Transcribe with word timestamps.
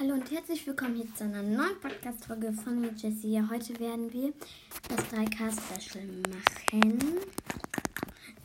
Hallo 0.00 0.14
und 0.14 0.30
herzlich 0.30 0.64
willkommen 0.64 0.94
hier 0.94 1.12
zu 1.12 1.24
einer 1.24 1.42
neuen 1.42 1.80
Podcast-Folge 1.80 2.52
von 2.52 2.80
mir, 2.80 2.92
Jessie. 2.92 3.42
Heute 3.50 3.80
werden 3.80 4.12
wir 4.12 4.32
das 4.88 5.00
3K-Special 5.06 6.06
machen. 6.06 7.18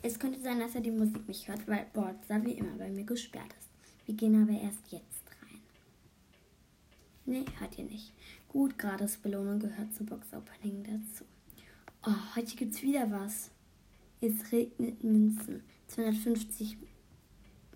Es 0.02 0.18
könnte 0.18 0.40
sein, 0.40 0.58
dass 0.58 0.74
er 0.74 0.80
die 0.80 0.90
Musik 0.90 1.28
nicht 1.28 1.46
hört, 1.46 1.68
weil 1.68 1.86
Boardstar 1.92 2.44
wie 2.44 2.54
immer 2.54 2.76
bei 2.76 2.90
mir 2.90 3.04
gesperrt 3.04 3.54
ist. 3.60 3.68
Wir 4.04 4.16
gehen 4.16 4.42
aber 4.42 4.60
erst 4.60 4.90
jetzt 4.90 5.22
rein. 5.42 5.60
Ne, 7.24 7.44
hört 7.60 7.78
ihr 7.78 7.84
nicht. 7.84 8.12
Gut, 8.48 8.76
gratis 8.76 9.16
Belohnung 9.16 9.60
gehört 9.60 9.94
zur 9.94 10.06
Box-Opening 10.06 10.82
dazu. 10.82 11.24
Oh, 12.04 12.34
heute 12.34 12.56
gibt's 12.56 12.82
wieder 12.82 13.08
was. 13.12 13.52
Es 14.20 14.50
regnet 14.50 15.04
Münzen. 15.04 15.62
250 15.86 16.78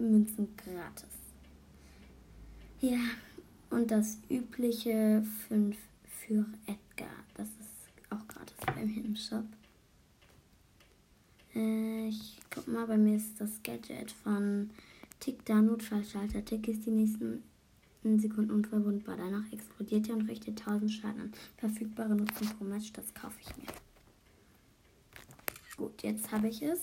Münzen 0.00 0.56
gratis. 0.56 1.14
Ja, 2.80 2.98
und 3.71 3.91
das 3.91 4.19
übliche 4.29 5.24
5 5.48 5.77
für 6.05 6.45
Edgar. 6.66 7.09
Das 7.34 7.48
ist 7.48 8.11
auch 8.11 8.27
gratis 8.27 8.56
bei 8.66 8.84
mir 8.84 9.05
im 9.05 9.16
Shop. 9.16 9.45
Äh, 11.55 12.09
ich 12.09 12.41
guck 12.51 12.69
mal, 12.69 12.87
bei 12.87 12.97
mir 12.97 13.16
ist 13.16 13.41
das 13.41 13.62
Gadget 13.62 14.11
von 14.11 14.70
Tick 15.20 15.45
da 15.45 15.61
Notfallschalter. 15.61 16.45
Tick 16.45 16.69
ist 16.69 16.87
die 16.87 16.91
nächsten 16.91 17.42
Sekunden 18.02 18.51
unverwundbar. 18.51 19.16
Danach 19.16 19.52
explodiert 19.52 20.09
er 20.09 20.16
und 20.16 20.28
richtet 20.28 20.61
1000 20.61 20.91
Schaden 20.91 21.20
an. 21.20 21.33
Verfügbare 21.56 22.14
Nutzung 22.14 22.48
pro 22.56 22.64
Match, 22.64 22.92
das 22.92 23.12
kaufe 23.14 23.39
ich 23.41 23.56
mir. 23.56 23.66
Gut, 25.77 26.03
jetzt 26.03 26.33
habe 26.33 26.48
ich 26.48 26.62
es. 26.62 26.80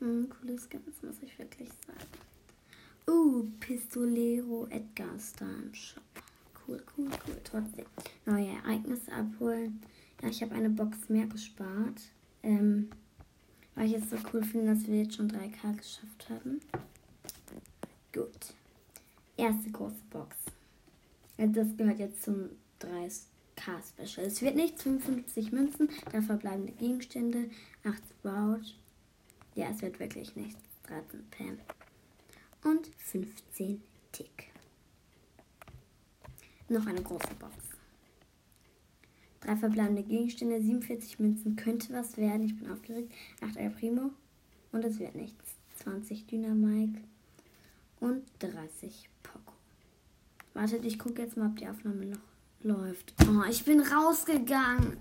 Hm, 0.00 0.28
cooles 0.28 0.68
Ganz, 0.68 1.02
muss 1.02 1.22
ich 1.22 1.38
wirklich 1.38 1.68
sagen. 1.86 2.31
Uh, 3.06 3.44
Pistolero 3.58 4.68
Edgar 4.70 5.18
Star 5.18 5.48
im 5.48 5.74
Shop. 5.74 6.02
Cool, 6.66 6.82
cool, 6.96 7.08
cool. 7.26 7.40
Trotzdem. 7.42 7.86
Neue 8.24 8.48
Ereignisse 8.48 9.12
abholen. 9.12 9.80
Ja, 10.22 10.28
ich 10.28 10.42
habe 10.42 10.54
eine 10.54 10.70
Box 10.70 11.08
mehr 11.08 11.26
gespart. 11.26 12.00
Ähm, 12.44 12.90
weil 13.74 13.86
ich 13.86 13.94
es 13.94 14.10
so 14.10 14.16
cool 14.32 14.44
finde, 14.44 14.74
dass 14.74 14.86
wir 14.86 15.02
jetzt 15.02 15.16
schon 15.16 15.30
3K 15.30 15.76
geschafft 15.76 16.28
haben. 16.28 16.60
Gut. 18.12 18.54
Erste 19.36 19.70
große 19.70 20.02
Box. 20.10 20.36
Das 21.38 21.76
gehört 21.76 21.98
jetzt 21.98 22.22
zum 22.22 22.50
3K 22.80 23.80
Special. 23.82 24.26
Es 24.26 24.42
wird 24.42 24.54
nicht 24.54 24.80
55 24.80 25.50
Münzen, 25.50 25.88
da 26.12 26.22
verbleibende 26.22 26.72
Gegenstände, 26.72 27.50
8 27.84 28.02
Sprout. 28.10 28.74
Ja, 29.56 29.70
es 29.70 29.82
wird 29.82 29.98
wirklich 29.98 30.36
nichts. 30.36 30.60
13 30.84 31.24
Pam 31.30 31.58
und 32.64 32.90
15 32.98 33.82
Tick. 34.12 34.52
Noch 36.68 36.86
eine 36.86 37.02
große 37.02 37.34
Box. 37.38 37.54
Drei 39.40 39.56
verbleibende 39.56 40.04
Gegenstände, 40.04 40.60
47 40.60 41.18
Münzen, 41.18 41.56
könnte 41.56 41.92
was 41.92 42.16
werden. 42.16 42.44
Ich 42.44 42.56
bin 42.56 42.70
aufgeregt. 42.70 43.12
8 43.40 43.56
El 43.56 43.70
Primo 43.70 44.10
und 44.70 44.84
es 44.84 44.98
wird 44.98 45.14
nichts. 45.16 45.56
20 45.82 46.26
Dynamike 46.26 47.00
und 48.00 48.22
30 48.38 49.08
Poco. 49.22 49.52
Wartet, 50.54 50.84
ich 50.84 50.98
gucke 50.98 51.22
jetzt 51.22 51.36
mal, 51.36 51.48
ob 51.48 51.56
die 51.56 51.68
Aufnahme 51.68 52.06
noch 52.06 52.20
läuft. 52.62 53.14
Oh, 53.26 53.42
ich 53.48 53.64
bin 53.64 53.80
rausgegangen. 53.80 54.96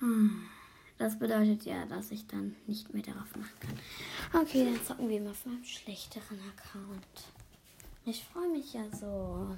Hm. 0.00 0.46
Das 0.98 1.18
bedeutet 1.18 1.64
ja, 1.64 1.86
dass 1.86 2.10
ich 2.12 2.26
dann 2.26 2.54
nicht 2.66 2.94
mehr 2.94 3.02
darauf 3.02 3.34
machen 3.36 3.58
kann. 3.60 4.42
Okay, 4.42 4.64
dann 4.64 4.84
zocken 4.84 5.08
wir 5.08 5.20
mal 5.20 5.30
auf 5.30 5.44
meinem 5.44 5.64
schlechteren 5.64 6.38
Account. 6.56 7.24
Ich 8.06 8.24
freue 8.24 8.48
mich 8.48 8.74
ja 8.74 8.84
so. 8.92 9.56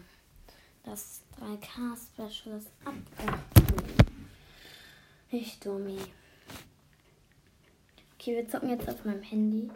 Das 0.85 1.23
3K-Special 1.41 2.59
ist 2.59 2.71
abgehoben. 2.85 4.29
Ich 5.31 5.59
dummi. 5.59 5.99
Okay, 8.15 8.37
wir 8.37 8.49
zocken 8.49 8.71
jetzt 8.71 8.89
auf 8.89 9.05
meinem 9.05 9.23
Handy. 9.23 9.69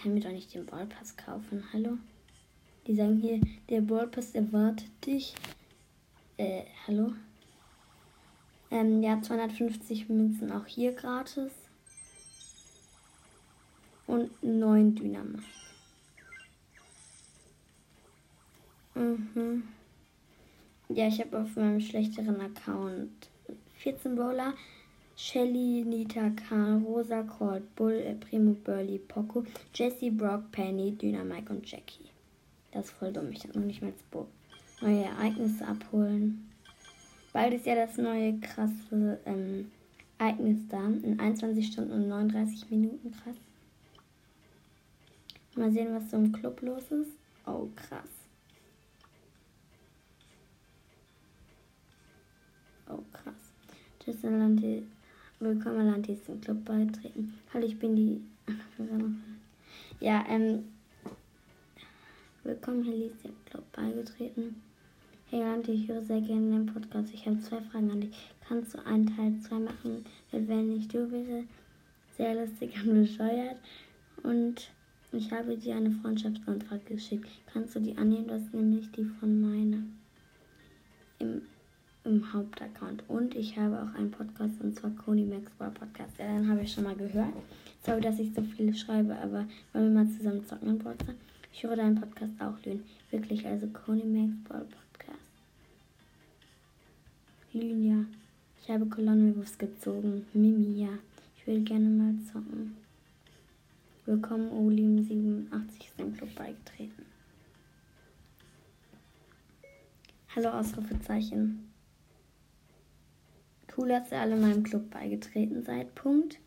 Kann 0.00 0.14
mir 0.14 0.20
doch 0.20 0.30
nicht 0.30 0.54
den 0.54 0.66
Ballpass 0.66 1.16
kaufen. 1.16 1.64
Hallo? 1.72 1.98
Die 2.86 2.94
sagen 2.94 3.18
hier, 3.20 3.40
der 3.68 3.82
Ballpass 3.82 4.34
erwartet 4.34 4.90
dich. 5.04 5.34
Äh, 6.38 6.64
hallo? 6.86 7.12
Ähm, 8.70 9.02
ja, 9.02 9.20
250 9.20 10.08
Münzen 10.08 10.52
auch 10.52 10.66
hier 10.66 10.92
gratis. 10.92 11.52
Und 14.06 14.30
9 14.42 14.94
Dynamit. 14.94 15.42
Mhm. 18.94 19.64
Ja, 20.88 21.06
ich 21.06 21.20
habe 21.20 21.40
auf 21.40 21.56
meinem 21.56 21.80
schlechteren 21.80 22.40
Account 22.40 23.28
14 23.76 24.16
Bowler, 24.16 24.54
Shelly, 25.22 25.84
Nita, 25.84 26.30
Khan, 26.30 26.82
Rosa, 26.82 27.22
Colt, 27.24 27.76
Bull, 27.76 28.16
Primo, 28.20 28.54
Burley, 28.64 28.98
Poco, 28.98 29.44
Jesse, 29.74 30.08
Brock, 30.08 30.50
Penny, 30.50 30.92
Dynamike 30.92 31.50
und 31.50 31.70
Jackie. 31.70 32.08
Das 32.72 32.86
ist 32.86 32.92
voll 32.92 33.12
dumm. 33.12 33.30
Ich 33.30 33.44
habe 33.44 33.58
noch 33.58 33.66
nicht 33.66 33.82
mal 33.82 33.92
das 33.92 34.02
Bo 34.04 34.26
neue 34.80 35.04
Ereignisse 35.04 35.68
abholen. 35.68 36.50
Bald 37.34 37.52
ist 37.52 37.66
ja 37.66 37.74
das 37.74 37.98
neue 37.98 38.40
krasse 38.40 39.20
ähm, 39.26 39.70
Ereignis 40.16 40.66
da. 40.70 40.86
In 40.86 41.20
21 41.20 41.66
Stunden 41.66 41.92
und 41.92 42.08
39 42.08 42.70
Minuten. 42.70 43.12
Krass. 43.12 43.36
Mal 45.54 45.70
sehen, 45.70 45.94
was 45.94 46.10
so 46.10 46.16
im 46.16 46.32
Club 46.32 46.62
los 46.62 46.90
ist. 46.90 47.10
Oh, 47.44 47.68
krass. 47.76 48.08
Oh, 52.88 53.04
krass. 53.12 53.34
Gisselante 54.02 54.82
Willkommen, 55.42 55.86
Lantis, 55.90 56.22
zum 56.26 56.38
Club 56.42 56.66
beitreten. 56.66 57.32
Hallo, 57.54 57.64
ich 57.64 57.78
bin 57.78 57.96
die. 57.96 58.20
Ja, 59.98 60.22
ähm. 60.28 60.64
Willkommen, 62.44 62.84
Herr 62.84 62.94
Lies, 62.94 63.16
dem 63.22 63.32
Club 63.46 63.64
beigetreten. 63.72 64.60
Hey, 65.30 65.40
Lanti, 65.40 65.72
ich 65.72 65.88
höre 65.88 66.02
sehr 66.02 66.20
gerne 66.20 66.50
den 66.50 66.66
Podcast. 66.66 67.14
Ich 67.14 67.24
habe 67.24 67.40
zwei 67.40 67.62
Fragen 67.62 67.90
an 67.90 68.02
dich. 68.02 68.14
Kannst 68.46 68.74
du 68.74 68.84
einen 68.84 69.06
Teil 69.16 69.32
2 69.40 69.60
machen, 69.60 70.04
wenn 70.30 70.76
ich 70.76 70.88
du 70.88 71.10
wäre? 71.10 71.44
Sehr 72.18 72.34
lustig 72.34 72.74
und 72.84 72.92
bescheuert. 73.00 73.56
Und 74.22 74.70
ich 75.10 75.32
habe 75.32 75.56
dir 75.56 75.74
eine 75.74 75.90
Freundschaftsanfrage 75.90 76.84
geschickt. 76.84 77.30
Kannst 77.50 77.74
du 77.74 77.80
die 77.80 77.96
annehmen? 77.96 78.28
Das 78.28 78.42
ist 78.42 78.52
nämlich 78.52 78.92
die 78.92 79.06
von 79.06 79.40
meiner. 79.40 79.84
Im 81.18 81.40
im 82.04 82.32
Hauptaccount. 82.32 83.02
Und 83.08 83.34
ich 83.34 83.56
habe 83.58 83.82
auch 83.82 83.94
einen 83.98 84.10
Podcast 84.10 84.60
und 84.60 84.74
zwar 84.74 84.90
Coney 84.90 85.24
Maxwell 85.24 85.70
Podcast. 85.70 86.18
Ja, 86.18 86.26
den 86.26 86.48
habe 86.48 86.62
ich 86.62 86.72
schon 86.72 86.84
mal 86.84 86.94
gehört. 86.94 87.32
Sorry, 87.84 88.00
dass 88.00 88.18
ich 88.18 88.32
so 88.34 88.42
viele 88.42 88.74
schreibe, 88.74 89.16
aber 89.16 89.46
wollen 89.72 89.94
wir 89.94 90.04
mal 90.04 90.10
zusammen 90.10 90.44
zocken 90.44 90.70
im 90.70 90.78
Podcast? 90.78 91.18
Ich 91.52 91.62
höre 91.62 91.76
deinen 91.76 92.00
Podcast 92.00 92.32
auch, 92.40 92.64
Lün. 92.64 92.82
Wirklich, 93.10 93.46
also 93.46 93.66
Coney 93.68 94.04
Maxwell 94.04 94.66
Podcast. 94.66 95.18
Lün, 97.52 97.84
ja. 97.84 98.04
Ich 98.62 98.70
habe 98.70 98.86
Kolonnenwurfs 98.86 99.58
gezogen. 99.58 100.26
Mimi, 100.32 100.80
ja. 100.80 100.90
Ich 101.36 101.46
will 101.46 101.62
gerne 101.62 101.88
mal 101.88 102.14
zocken. 102.32 102.76
Willkommen, 104.06 104.50
Olim87 104.50 105.86
ist 105.86 105.98
dem 105.98 106.14
Club 106.14 106.34
beigetreten. 106.34 107.04
Hallo, 110.34 110.50
Ausrufezeichen. 110.50 111.69
Cool, 113.76 113.88
dass 113.88 114.10
ihr 114.10 114.20
alle 114.20 114.36
meinem 114.36 114.62
Club 114.62 114.90
beigetreten 114.90 115.62
seid. 115.62 115.94
Punkt. 115.94 116.38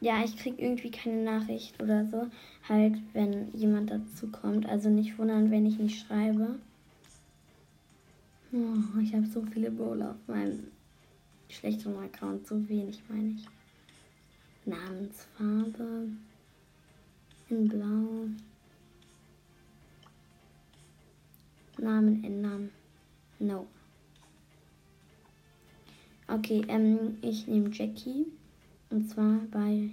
Ja, 0.00 0.22
ich 0.22 0.36
kriege 0.36 0.60
irgendwie 0.60 0.90
keine 0.90 1.22
Nachricht 1.22 1.82
oder 1.82 2.04
so. 2.06 2.26
Halt, 2.68 2.98
wenn 3.14 3.52
jemand 3.54 3.90
dazu 3.90 4.30
kommt. 4.30 4.66
Also 4.66 4.90
nicht 4.90 5.18
wundern, 5.18 5.50
wenn 5.50 5.66
ich 5.66 5.78
nicht 5.78 6.06
schreibe. 6.06 6.58
Oh, 8.52 9.00
ich 9.02 9.14
habe 9.14 9.26
so 9.26 9.42
viele 9.42 9.70
Bowler 9.70 10.10
auf 10.10 10.28
meinem 10.28 10.68
schlechteren 11.48 11.96
Account. 12.04 12.46
So 12.46 12.68
wenig, 12.68 13.02
meine 13.08 13.30
ich. 13.30 13.46
Namensfarbe. 14.66 16.08
In 17.48 17.68
Blau. 17.68 18.28
Namen 21.84 22.24
ändern. 22.24 22.70
No. 23.38 23.66
Okay, 26.26 26.64
ähm, 26.68 27.18
ich 27.20 27.46
nehme 27.46 27.70
Jackie. 27.70 28.26
Und 28.90 29.08
zwar 29.08 29.40
bei 29.50 29.90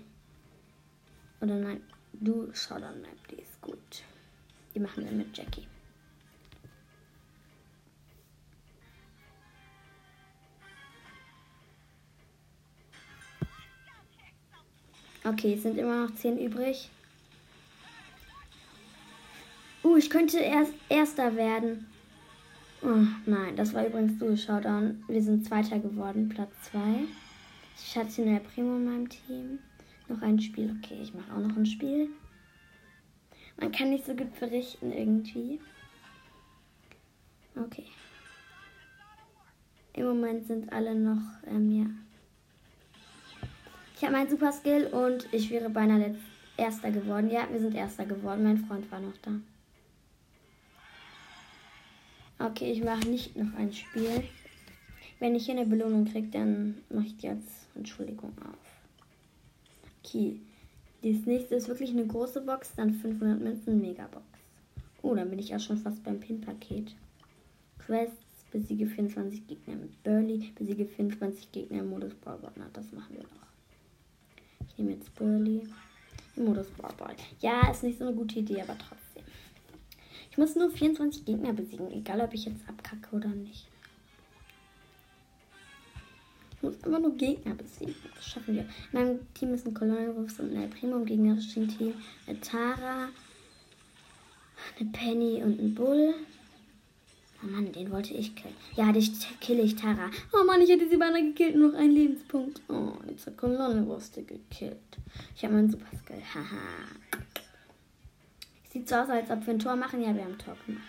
Oder 1.41 1.57
nein, 1.57 1.81
du 2.13 2.53
Showdown 2.53 3.01
Map, 3.01 3.27
die 3.29 3.41
ist 3.41 3.61
gut. 3.61 4.03
Die 4.73 4.79
machen 4.79 5.03
wir 5.03 5.11
mit 5.11 5.35
Jackie. 5.35 5.67
Okay, 15.23 15.53
es 15.53 15.63
sind 15.63 15.77
immer 15.77 16.07
noch 16.07 16.15
10 16.15 16.39
übrig. 16.39 16.89
Uh, 19.83 19.97
ich 19.97 20.09
könnte 20.09 20.37
erst 20.37 20.73
Erster 20.89 21.35
werden. 21.35 21.87
Oh, 22.83 23.05
nein, 23.25 23.55
das 23.55 23.73
war 23.73 23.85
übrigens 23.85 24.17
du, 24.19 24.35
Showdown. 24.35 25.03
Wir 25.07 25.21
sind 25.21 25.45
Zweiter 25.45 25.79
geworden, 25.79 26.29
Platz 26.29 26.51
2. 26.71 26.79
Ich 27.77 27.97
hatte 27.97 28.21
eine 28.21 28.39
Primo 28.39 28.75
in 28.75 28.85
meinem 28.85 29.09
Team. 29.09 29.59
Noch 30.07 30.21
ein 30.21 30.39
Spiel. 30.39 30.75
Okay, 30.77 30.99
ich 31.01 31.13
mache 31.13 31.31
auch 31.33 31.39
noch 31.39 31.55
ein 31.55 31.65
Spiel. 31.65 32.09
Man 33.57 33.71
kann 33.71 33.89
nicht 33.89 34.05
so 34.05 34.15
gut 34.15 34.39
berichten 34.39 34.91
irgendwie. 34.91 35.59
Okay. 37.55 37.85
Im 39.93 40.05
Moment 40.05 40.47
sind 40.47 40.71
alle 40.71 40.95
noch, 40.95 41.21
ähm, 41.47 41.71
ja. 41.71 41.85
Ich 43.95 44.03
habe 44.03 44.13
meinen 44.13 44.29
Super 44.29 44.51
Skill 44.51 44.87
und 44.87 45.27
ich 45.31 45.49
wäre 45.51 45.69
beinahe 45.69 46.15
Erster 46.57 46.91
geworden. 46.91 47.29
Ja, 47.29 47.47
wir 47.51 47.59
sind 47.59 47.75
Erster 47.75 48.05
geworden. 48.05 48.43
Mein 48.43 48.57
Freund 48.57 48.89
war 48.91 48.99
noch 48.99 49.17
da. 49.21 49.31
Okay, 52.43 52.71
ich 52.71 52.83
mache 52.83 53.07
nicht 53.07 53.35
noch 53.35 53.53
ein 53.55 53.71
Spiel. 53.71 54.23
Wenn 55.19 55.35
ich 55.35 55.45
hier 55.45 55.55
eine 55.55 55.67
Belohnung 55.67 56.05
kriege, 56.05 56.29
dann 56.29 56.77
mache 56.89 57.05
ich 57.05 57.29
als 57.29 57.43
Entschuldigung 57.75 58.33
auf. 58.39 59.03
Okay. 60.03 60.39
Das 61.03 61.25
nächste 61.25 61.55
ist 61.55 61.67
wirklich 61.67 61.91
eine 61.91 62.05
große 62.05 62.41
Box, 62.41 62.73
dann 62.75 62.93
500 62.93 63.39
Münzen, 63.39 63.81
Megabox. 63.81 64.23
Oh, 65.01 65.13
dann 65.15 65.29
bin 65.29 65.39
ich 65.39 65.55
auch 65.55 65.59
schon 65.59 65.77
fast 65.77 66.03
beim 66.03 66.19
Pin-Paket. 66.19 66.95
Quests, 67.79 68.45
besiege 68.51 68.87
24 68.87 69.47
Gegner 69.47 69.75
mit 69.75 70.03
Burley, 70.03 70.51
besiege 70.55 70.85
25 70.85 71.51
Gegner 71.51 71.79
im 71.79 71.89
Modus 71.89 72.13
Brawlball. 72.15 72.51
Na, 72.55 72.69
das 72.73 72.91
machen 72.91 73.15
wir 73.15 73.23
noch. 73.23 74.67
Ich 74.67 74.77
nehme 74.77 74.91
jetzt 74.91 75.13
Burley 75.15 75.63
im 76.35 76.45
Modus 76.45 76.67
Brawlball. 76.69 77.15
Ja, 77.39 77.71
ist 77.71 77.83
nicht 77.83 77.97
so 77.97 78.05
eine 78.05 78.15
gute 78.15 78.39
Idee, 78.39 78.61
aber 78.61 78.77
trotzdem. 78.77 79.00
Ich 80.31 80.37
muss 80.37 80.55
nur 80.55 80.71
24 80.71 81.25
Gegner 81.25 81.51
besiegen, 81.51 81.91
egal 81.91 82.21
ob 82.21 82.33
ich 82.33 82.45
jetzt 82.45 82.67
abkacke 82.67 83.15
oder 83.15 83.27
nicht. 83.27 83.67
Ich 86.55 86.63
muss 86.63 86.77
immer 86.85 86.99
nur 86.99 87.17
Gegner 87.17 87.53
besiegen. 87.53 87.95
Das 88.15 88.27
schaffen 88.27 88.55
wir. 88.55 88.61
In 88.61 88.69
meinem 88.93 89.33
Team 89.33 89.53
ist 89.53 89.67
ein 89.67 89.73
Kolonialwurf 89.73 90.39
und 90.39 90.55
ein 90.55 90.69
Primo 90.69 90.97
im 90.97 91.05
gegnerischen 91.05 91.67
Team. 91.67 91.95
Eine 92.27 92.39
Tara, 92.39 93.09
eine 94.79 94.89
Penny 94.91 95.43
und 95.43 95.59
ein 95.59 95.75
Bull. 95.75 96.13
Oh 97.43 97.47
Mann, 97.47 97.71
den 97.71 97.91
wollte 97.91 98.13
ich 98.13 98.35
killen. 98.35 98.55
Ja, 98.75 98.91
dich 98.91 99.11
kill 99.41 99.59
ich, 99.59 99.75
Tara. 99.75 100.11
Oh 100.31 100.45
Mann, 100.45 100.61
ich 100.61 100.69
hätte 100.69 100.87
sie 100.87 100.97
beinahe 100.97 101.23
gekillt. 101.23 101.55
Nur 101.55 101.71
noch 101.71 101.79
ein 101.79 101.91
Lebenspunkt. 101.91 102.61
Oh, 102.69 102.93
jetzt 103.09 103.25
hat 103.25 103.35
Kolonnenwurst 103.35 104.15
gekillt. 104.15 104.77
Ich 105.35 105.43
habe 105.43 105.55
meinen 105.55 105.71
Super 105.71 105.97
Skill. 105.97 106.21
Haha. 106.33 106.85
Sieht 108.71 108.87
so 108.87 108.95
aus, 108.95 109.09
als 109.09 109.29
ob 109.29 109.45
wir 109.45 109.53
ein 109.53 109.59
Tor 109.59 109.75
machen. 109.75 110.01
Ja, 110.01 110.15
wir 110.15 110.23
haben 110.23 110.31
ein 110.33 110.39
Tor 110.39 110.55
gemacht. 110.65 110.83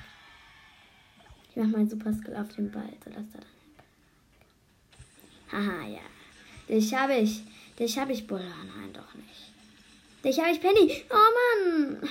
Ich 1.51 1.57
mache 1.57 1.69
meinen 1.69 1.91
Super 1.91 2.13
Skill 2.13 2.37
auf 2.37 2.49
den 2.55 2.71
Ball, 2.71 2.93
sodass 3.05 3.25
da 3.33 3.41
dann. 5.51 5.67
Haha, 5.67 5.87
ja. 5.87 6.01
Dich 6.69 6.95
habe 6.95 7.15
ich. 7.15 7.43
Dich 7.79 7.99
habe 7.99 8.13
ich, 8.13 8.27
Bull. 8.27 8.41
Oh, 8.41 8.79
nein, 8.79 8.93
doch 8.93 9.15
nicht. 9.15 9.53
Dich 10.25 10.39
habe 10.39 10.53
ich, 10.53 10.61
Penny. 10.61 11.05
Oh 11.11 11.17
Mann. 11.61 12.09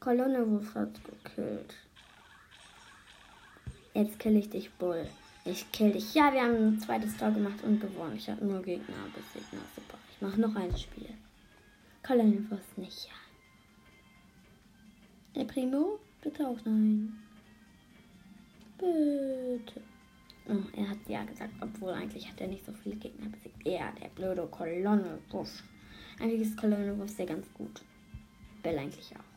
Kolonne 0.00 0.48
Wurf 0.50 0.74
hat 0.74 0.98
gekillt. 1.04 1.74
Jetzt 3.94 4.18
kill 4.18 4.36
ich 4.36 4.48
dich, 4.48 4.70
Bull. 4.72 5.06
Ich 5.44 5.70
kill 5.70 5.92
dich. 5.92 6.14
Ja, 6.14 6.32
wir 6.32 6.42
haben 6.42 6.56
ein 6.56 6.80
zweites 6.80 7.16
Tor 7.16 7.30
gemacht 7.30 7.62
und 7.62 7.80
gewonnen. 7.80 8.16
Ich 8.16 8.28
habe 8.30 8.44
nur 8.44 8.62
Gegner 8.62 8.96
besiegt. 9.14 9.52
Na 9.52 9.60
super. 9.76 9.98
Ich 10.10 10.22
mache 10.22 10.40
noch 10.40 10.56
ein 10.56 10.76
Spiel. 10.76 11.10
Kolonne 12.02 12.50
Wurf 12.50 12.76
nicht, 12.76 13.06
ja. 13.06 13.21
Der 15.34 15.44
Primo? 15.44 15.98
Bitte 16.20 16.46
auch 16.46 16.58
nein. 16.64 17.18
Bitte. 18.76 19.80
Oh, 20.46 20.58
er 20.76 20.90
hat 20.90 20.98
ja 21.08 21.24
gesagt, 21.24 21.54
obwohl 21.60 21.92
eigentlich 21.92 22.28
hat 22.28 22.40
er 22.40 22.48
nicht 22.48 22.66
so 22.66 22.72
viele 22.72 22.96
Gegner 22.96 23.30
besiegt. 23.30 23.66
Er, 23.66 23.92
der 23.92 24.08
blöde 24.08 24.46
Kolonne 24.48 25.18
Wuff. 25.30 25.62
Eigentlich 26.20 26.42
ist 26.42 26.56
Kolonne 26.58 26.98
Wuff 26.98 27.08
sehr 27.10 27.26
ganz 27.26 27.46
gut. 27.54 27.80
Bell 28.62 28.78
eigentlich 28.78 29.10
auch. 29.16 29.32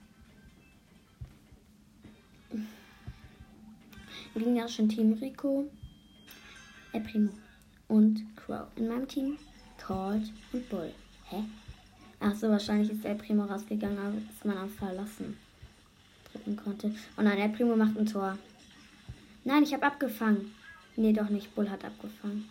Im 4.35 4.43
gegnerischen 4.43 4.89
Team 4.89 5.13
Rico, 5.13 5.65
El 6.91 7.01
Primo 7.01 7.31
und 7.87 8.21
Crow. 8.35 8.67
In 8.75 8.89
meinem 8.89 9.07
Team 9.07 9.37
Colt 9.81 10.29
und 10.51 10.69
Bull. 10.69 10.91
Hä? 11.29 11.43
Ach 12.19 12.35
so, 12.35 12.49
wahrscheinlich 12.49 12.91
ist 12.91 13.05
El 13.05 13.15
Primo 13.15 13.45
rausgegangen, 13.45 13.97
aber 13.97 14.17
ist 14.17 14.43
man 14.43 14.57
am 14.57 14.69
Verlassen 14.69 15.37
drücken 16.45 16.55
konnte. 16.55 16.95
Oh 17.17 17.21
nein, 17.21 17.37
der 17.37 17.49
Primo 17.49 17.75
macht 17.75 17.97
ein 17.97 18.05
Tor. 18.05 18.37
Nein, 19.43 19.63
ich 19.63 19.73
habe 19.73 19.85
abgefangen. 19.85 20.53
Nee, 20.95 21.13
doch 21.13 21.29
nicht. 21.29 21.53
Bull 21.55 21.69
hat 21.69 21.83
abgefangen. 21.83 22.49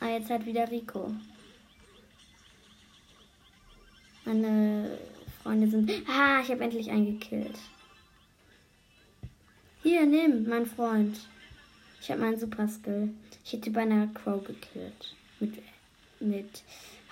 Ah, 0.00 0.08
jetzt 0.08 0.30
hat 0.30 0.44
wieder 0.44 0.70
Rico. 0.70 1.12
Meine 4.24 4.98
Freunde 5.42 5.68
sind. 5.68 5.90
Ah, 6.08 6.40
ich 6.42 6.50
habe 6.50 6.64
endlich 6.64 6.90
eingekillt. 6.90 7.58
Hier, 9.82 10.04
nimm, 10.04 10.48
mein 10.48 10.66
Freund. 10.66 11.18
Ich 12.00 12.10
habe 12.10 12.20
meinen 12.20 12.38
Super 12.38 12.68
Skill. 12.68 13.14
Ich 13.44 13.52
hätte 13.52 13.70
beinahe 13.70 14.08
Crow 14.08 14.44
gekillt. 14.44 15.14
Mit. 15.40 15.62
Mit. 16.20 16.62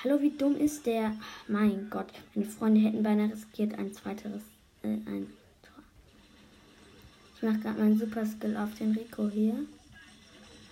Hallo, 0.02 0.20
wie 0.20 0.36
dumm 0.36 0.56
ist 0.56 0.84
der? 0.86 1.16
Mein 1.48 1.88
Gott, 1.88 2.08
meine 2.34 2.48
Freunde 2.48 2.80
hätten 2.80 3.02
beinahe 3.02 3.32
riskiert, 3.32 3.78
ein 3.78 3.92
zweiteres 3.92 4.42
ein 4.88 5.26
Tor. 5.62 5.82
Ich 7.36 7.42
mache 7.42 7.58
gerade 7.58 7.80
meinen 7.80 7.98
Super 7.98 8.26
Skill 8.26 8.56
auf 8.56 8.74
den 8.74 8.92
Rico 8.92 9.28
hier. 9.28 9.54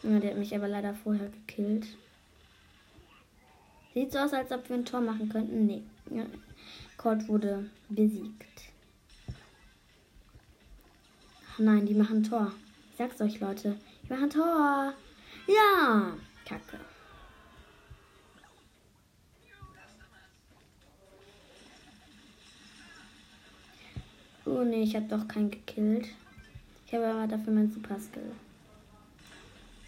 Ja, 0.02 0.18
der 0.18 0.30
hat 0.30 0.38
mich 0.38 0.54
aber 0.54 0.68
leider 0.68 0.94
vorher 0.94 1.28
gekillt. 1.28 1.86
Sieht 3.94 4.12
so 4.12 4.18
aus, 4.18 4.32
als 4.32 4.50
ob 4.50 4.68
wir 4.68 4.76
ein 4.76 4.84
Tor 4.84 5.00
machen 5.00 5.28
könnten. 5.28 5.66
Nee. 5.66 5.82
Ja. 6.10 6.24
Colt 6.96 7.28
wurde 7.28 7.68
besiegt. 7.88 8.46
nein, 11.58 11.86
die 11.86 11.94
machen 11.94 12.22
Tor. 12.22 12.52
Ich 12.90 12.98
sag's 12.98 13.20
euch, 13.20 13.40
Leute. 13.40 13.76
Die 14.04 14.12
machen 14.12 14.30
Tor. 14.30 14.94
Ja. 15.46 16.12
Kacke. 16.44 16.78
Oh 24.62 24.64
ne, 24.64 24.82
ich 24.82 24.94
habe 24.94 25.06
doch 25.06 25.26
keinen 25.26 25.50
gekillt. 25.50 26.06
Ich 26.86 26.94
habe 26.94 27.08
aber 27.08 27.26
dafür 27.26 27.52
meinen 27.52 27.72
Super 27.72 27.98
Skill. 27.98 28.30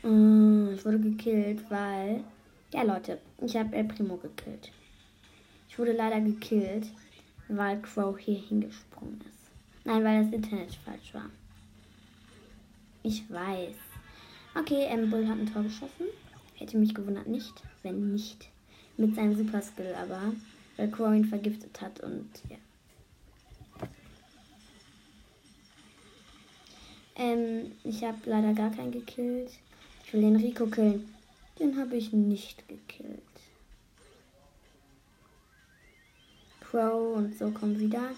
Mm, 0.03 0.75
ich 0.75 0.85
wurde 0.85 0.99
gekillt, 0.99 1.61
weil. 1.71 2.25
Ja, 2.73 2.83
Leute, 2.83 3.21
ich 3.41 3.57
habe 3.57 3.77
El 3.77 3.85
Primo 3.85 4.17
gekillt. 4.17 4.73
Ich 5.69 5.79
wurde 5.79 5.93
leider 5.93 6.21
gekillt, 6.21 6.89
weil 7.47 7.81
Crow 7.83 8.19
hier 8.19 8.35
hingesprungen 8.35 9.21
ist. 9.21 9.87
Nein, 9.87 10.03
weil 10.03 10.25
das 10.25 10.33
Internet 10.33 10.75
falsch 10.85 11.15
war. 11.15 11.31
Ich 13.05 13.31
weiß. 13.31 13.77
Okay, 14.59 14.87
M. 14.87 15.09
Bull 15.09 15.29
hat 15.29 15.39
ein 15.39 15.53
Tor 15.53 15.63
geschossen. 15.63 16.07
Hätte 16.57 16.79
mich 16.79 16.97
gewundert 16.97 17.29
nicht, 17.29 17.63
wenn 17.85 18.11
nicht 18.13 18.49
mit 18.97 19.15
seinem 19.15 19.37
Super 19.37 19.63
Skill, 19.63 19.95
aber 19.95 20.33
weil 20.77 20.91
Crow 20.91 21.15
ihn 21.15 21.27
vergiftet 21.27 21.81
hat 21.81 22.01
und 22.01 22.29
ja. 22.49 22.57
Ähm, 27.17 27.73
ich 27.85 28.03
habe 28.03 28.19
leider 28.25 28.53
gar 28.55 28.71
keinen 28.71 28.93
gekillt. 28.93 29.51
Ich 30.05 30.13
will 30.13 30.23
den 30.23 30.37
Rico 30.37 30.67
killen. 30.67 31.15
Den 31.59 31.79
habe 31.79 31.97
ich 31.97 32.13
nicht 32.13 32.67
gekillt. 32.69 33.21
Crow 36.61 37.17
und 37.17 37.39
so 37.39 37.51
kommen 37.51 37.79
wieder. 37.79 38.11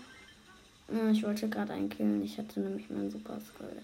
Ich 1.12 1.22
wollte 1.24 1.48
gerade 1.48 1.74
einen 1.74 1.90
killen. 1.90 2.24
Ich 2.24 2.38
hatte 2.38 2.60
nämlich 2.60 2.88
meinen 2.88 3.10
Super 3.10 3.38
Skull. 3.40 3.82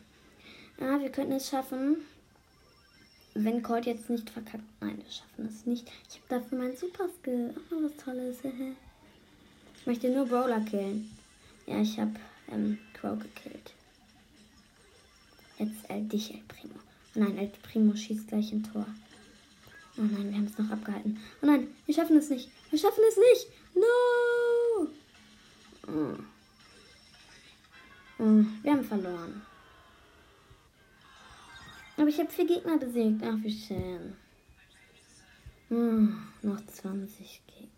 Ja, 0.80 0.98
wir 1.00 1.10
könnten 1.10 1.32
es 1.32 1.48
schaffen. 1.48 1.96
Wenn 3.34 3.62
Colt 3.62 3.86
jetzt 3.86 4.08
nicht 4.08 4.30
verkackt. 4.30 4.64
Nein, 4.80 4.98
wir 4.98 5.10
schaffen 5.10 5.46
es 5.46 5.66
nicht. 5.66 5.90
Ich 6.08 6.16
habe 6.16 6.40
dafür 6.40 6.58
meinen 6.58 6.76
Super 6.76 7.08
Skill. 7.20 7.54
Oh, 7.70 7.82
was 7.82 7.96
Tolles. 8.02 8.38
ich 9.78 9.86
möchte 9.86 10.10
nur 10.10 10.26
Brawler 10.26 10.60
killen. 10.60 11.10
Ja, 11.66 11.80
ich 11.80 11.98
habe 11.98 12.14
ähm, 12.50 12.78
Crow 12.94 13.18
gekillt 13.18 13.74
jetzt 15.62 15.88
äh, 15.90 16.00
dich, 16.02 16.34
El 16.34 16.40
Primo. 16.48 16.74
Oh 17.14 17.20
nein, 17.20 17.38
El 17.38 17.48
Primo 17.48 17.94
schießt 17.94 18.28
gleich 18.28 18.52
ein 18.52 18.62
Tor. 18.62 18.86
Oh 19.98 20.02
nein, 20.02 20.30
wir 20.30 20.36
haben 20.36 20.46
es 20.46 20.58
noch 20.58 20.70
abgehalten. 20.70 21.18
Oh 21.42 21.46
nein, 21.46 21.68
wir 21.86 21.94
schaffen 21.94 22.16
es 22.16 22.30
nicht. 22.30 22.50
Wir 22.70 22.78
schaffen 22.78 23.02
es 23.08 23.16
nicht. 23.16 23.48
No! 23.74 24.88
Mm. 25.92 26.24
Mm, 28.18 28.46
wir 28.62 28.72
haben 28.72 28.84
verloren. 28.84 29.42
Aber 31.96 32.08
ich 32.08 32.18
habe 32.18 32.30
vier 32.30 32.46
Gegner 32.46 32.78
besiegt. 32.78 33.22
Ach, 33.22 33.36
wie 33.42 33.52
schön. 33.52 34.14
Mm, 35.68 36.16
noch 36.42 36.64
20 36.66 37.42
Gegner. 37.46 37.68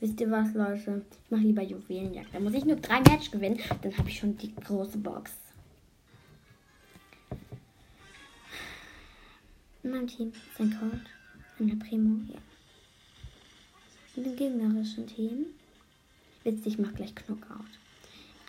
Wisst 0.00 0.20
ihr 0.20 0.30
was, 0.30 0.54
Leute? 0.54 1.02
Ich 1.24 1.30
mache 1.30 1.42
lieber 1.42 1.62
Juwelenjagd. 1.62 2.32
Da 2.32 2.38
muss 2.38 2.54
ich 2.54 2.64
nur 2.64 2.76
drei 2.76 3.00
Match 3.00 3.30
gewinnen. 3.30 3.58
Dann 3.82 3.98
habe 3.98 4.08
ich 4.08 4.18
schon 4.18 4.36
die 4.38 4.54
große 4.54 4.98
Box. 4.98 5.32
In 9.88 9.94
meinem 9.94 10.06
Team 10.06 10.28
ist 10.28 10.60
ein 10.60 10.78
Cold, 10.78 11.00
ein 11.58 11.78
Primo, 11.78 12.20
ja. 12.30 12.38
Und 14.14 14.26
im 14.26 14.36
gegnerischen 14.36 15.06
Team, 15.06 15.46
witzig, 16.44 16.74
ich 16.74 16.78
mach 16.78 16.92
gleich 16.92 17.14
Knockout. 17.14 17.64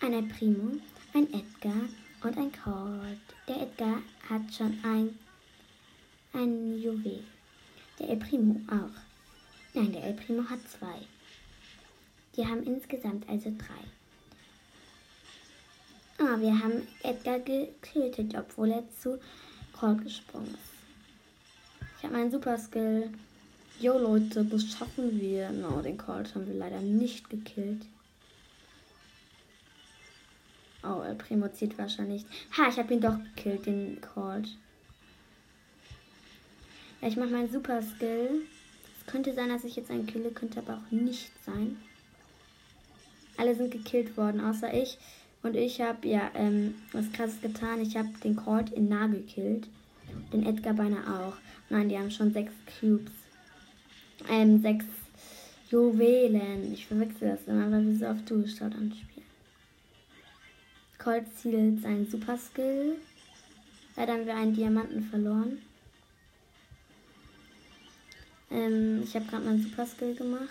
Ein 0.02 0.28
Primo, 0.28 0.72
ein 1.14 1.32
Edgar 1.32 1.88
und 2.22 2.36
ein 2.36 2.52
Cold. 2.52 3.20
Der 3.48 3.62
Edgar 3.62 4.02
hat 4.28 4.52
schon 4.54 4.78
ein, 4.82 5.18
ein 6.34 6.78
Juwel. 6.78 7.24
Der 7.98 8.10
El 8.10 8.16
Primo 8.18 8.60
auch. 8.66 9.00
Nein, 9.72 9.92
der 9.94 10.04
El 10.04 10.12
Primo 10.12 10.44
hat 10.44 10.60
zwei. 10.68 11.06
Die 12.36 12.46
haben 12.46 12.64
insgesamt 12.64 13.26
also 13.30 13.50
drei. 13.56 13.86
Ah, 16.18 16.38
wir 16.38 16.52
haben 16.62 16.86
Edgar 17.02 17.38
getötet, 17.38 18.34
obwohl 18.36 18.72
er 18.72 18.84
zu 18.90 19.18
Cold 19.72 20.04
gesprungen 20.04 20.48
ist. 20.48 20.79
Ich 22.00 22.04
habe 22.04 22.16
meinen 22.16 22.30
Super 22.30 22.56
Skill. 22.56 23.10
Jo 23.78 23.98
Leute, 23.98 24.42
das 24.42 24.64
schaffen 24.72 25.20
wir. 25.20 25.50
No, 25.50 25.82
den 25.82 25.98
Colt 25.98 26.34
haben 26.34 26.46
wir 26.46 26.54
leider 26.54 26.80
nicht 26.80 27.28
gekillt. 27.28 27.84
Oh, 30.82 31.02
El 31.02 31.16
Primo 31.16 31.48
zieht 31.48 31.76
wahrscheinlich. 31.76 32.24
Ha, 32.56 32.68
ich 32.70 32.78
habe 32.78 32.94
ihn 32.94 33.02
doch 33.02 33.18
gekillt, 33.36 33.66
den 33.66 34.00
Colt. 34.00 34.48
Ja, 37.02 37.08
ich 37.08 37.18
mache 37.18 37.28
meinen 37.28 37.52
Super 37.52 37.82
Skill. 37.82 38.46
Es 38.98 39.06
könnte 39.06 39.34
sein, 39.34 39.50
dass 39.50 39.64
ich 39.64 39.76
jetzt 39.76 39.90
einen 39.90 40.06
kille, 40.06 40.30
könnte 40.30 40.60
aber 40.60 40.78
auch 40.78 40.90
nicht 40.90 41.30
sein. 41.44 41.76
Alle 43.36 43.54
sind 43.54 43.72
gekillt 43.72 44.16
worden, 44.16 44.40
außer 44.40 44.72
ich. 44.72 44.96
Und 45.42 45.54
ich 45.54 45.82
habe 45.82 46.08
ja 46.08 46.30
ähm, 46.32 46.76
was 46.92 47.12
krasses 47.12 47.42
getan. 47.42 47.82
Ich 47.82 47.94
habe 47.98 48.08
den 48.24 48.36
Colt 48.36 48.70
in 48.70 48.88
nah 48.88 49.06
gekillt. 49.06 49.68
Den 50.32 50.46
Edgar 50.46 50.74
beinahe 50.74 51.26
auch. 51.26 51.36
Nein, 51.68 51.88
die 51.88 51.98
haben 51.98 52.10
schon 52.10 52.32
sechs 52.32 52.52
Cubes. 52.78 53.12
Ähm, 54.28 54.60
sechs 54.60 54.84
Juwelen. 55.70 56.72
Ich 56.72 56.86
verwechsel 56.86 57.30
das 57.30 57.46
immer, 57.46 57.70
weil 57.70 57.86
wir 57.86 57.96
so 57.96 58.06
auf 58.06 58.24
Duo-Start 58.24 58.74
anspielen. 58.74 59.26
Colt 60.98 61.24
zielt 61.36 61.80
seinen 61.82 62.08
Super 62.10 62.36
Skill. 62.36 62.96
Leider 63.96 64.12
haben 64.12 64.26
wir 64.26 64.36
einen 64.36 64.54
Diamanten 64.54 65.02
verloren. 65.02 65.58
Ähm, 68.50 69.02
ich 69.04 69.14
habe 69.14 69.26
gerade 69.26 69.44
meinen 69.44 69.62
Super 69.62 69.86
Skill 69.86 70.14
gemacht. 70.14 70.48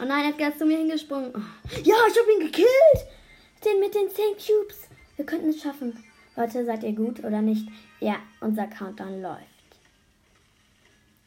Oh 0.00 0.04
nein, 0.04 0.32
Edgar 0.32 0.48
ist 0.50 0.58
zu 0.58 0.66
mir 0.66 0.78
hingesprungen. 0.78 1.30
Oh. 1.34 1.40
Ja, 1.84 1.94
ich 2.08 2.18
habe 2.18 2.32
ihn 2.32 2.46
gekillt! 2.46 2.68
Den 3.64 3.80
mit 3.80 3.94
den 3.94 4.10
10 4.10 4.24
Cubes. 4.32 4.88
Wir 5.16 5.24
könnten 5.24 5.50
es 5.50 5.62
schaffen. 5.62 6.04
Leute, 6.36 6.64
seid 6.64 6.82
ihr 6.82 6.92
gut 6.92 7.20
oder 7.20 7.40
nicht? 7.40 7.68
Ja, 8.00 8.16
unser 8.40 8.66
Countdown 8.66 9.22
läuft. 9.22 9.44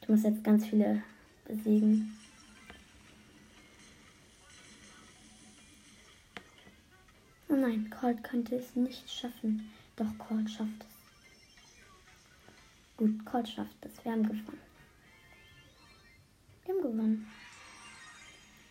Ich 0.02 0.10
muss 0.10 0.24
jetzt 0.24 0.44
ganz 0.44 0.66
viele 0.66 1.04
besiegen. 1.46 2.18
Oh 7.50 7.56
nein, 7.56 7.90
Colt 7.90 8.24
könnte 8.24 8.56
es 8.56 8.76
nicht 8.76 9.10
schaffen. 9.10 9.72
Doch 9.96 10.18
Colt 10.18 10.50
schafft 10.50 10.82
es. 10.82 10.98
Gut, 12.98 13.26
Colt 13.26 13.50
schafft 13.50 13.86
es. 13.86 14.04
Wir 14.04 14.12
haben 14.12 14.24
gewonnen. 14.24 14.60
Wir 16.66 16.74
haben 16.76 16.82
gewonnen. 16.82 17.28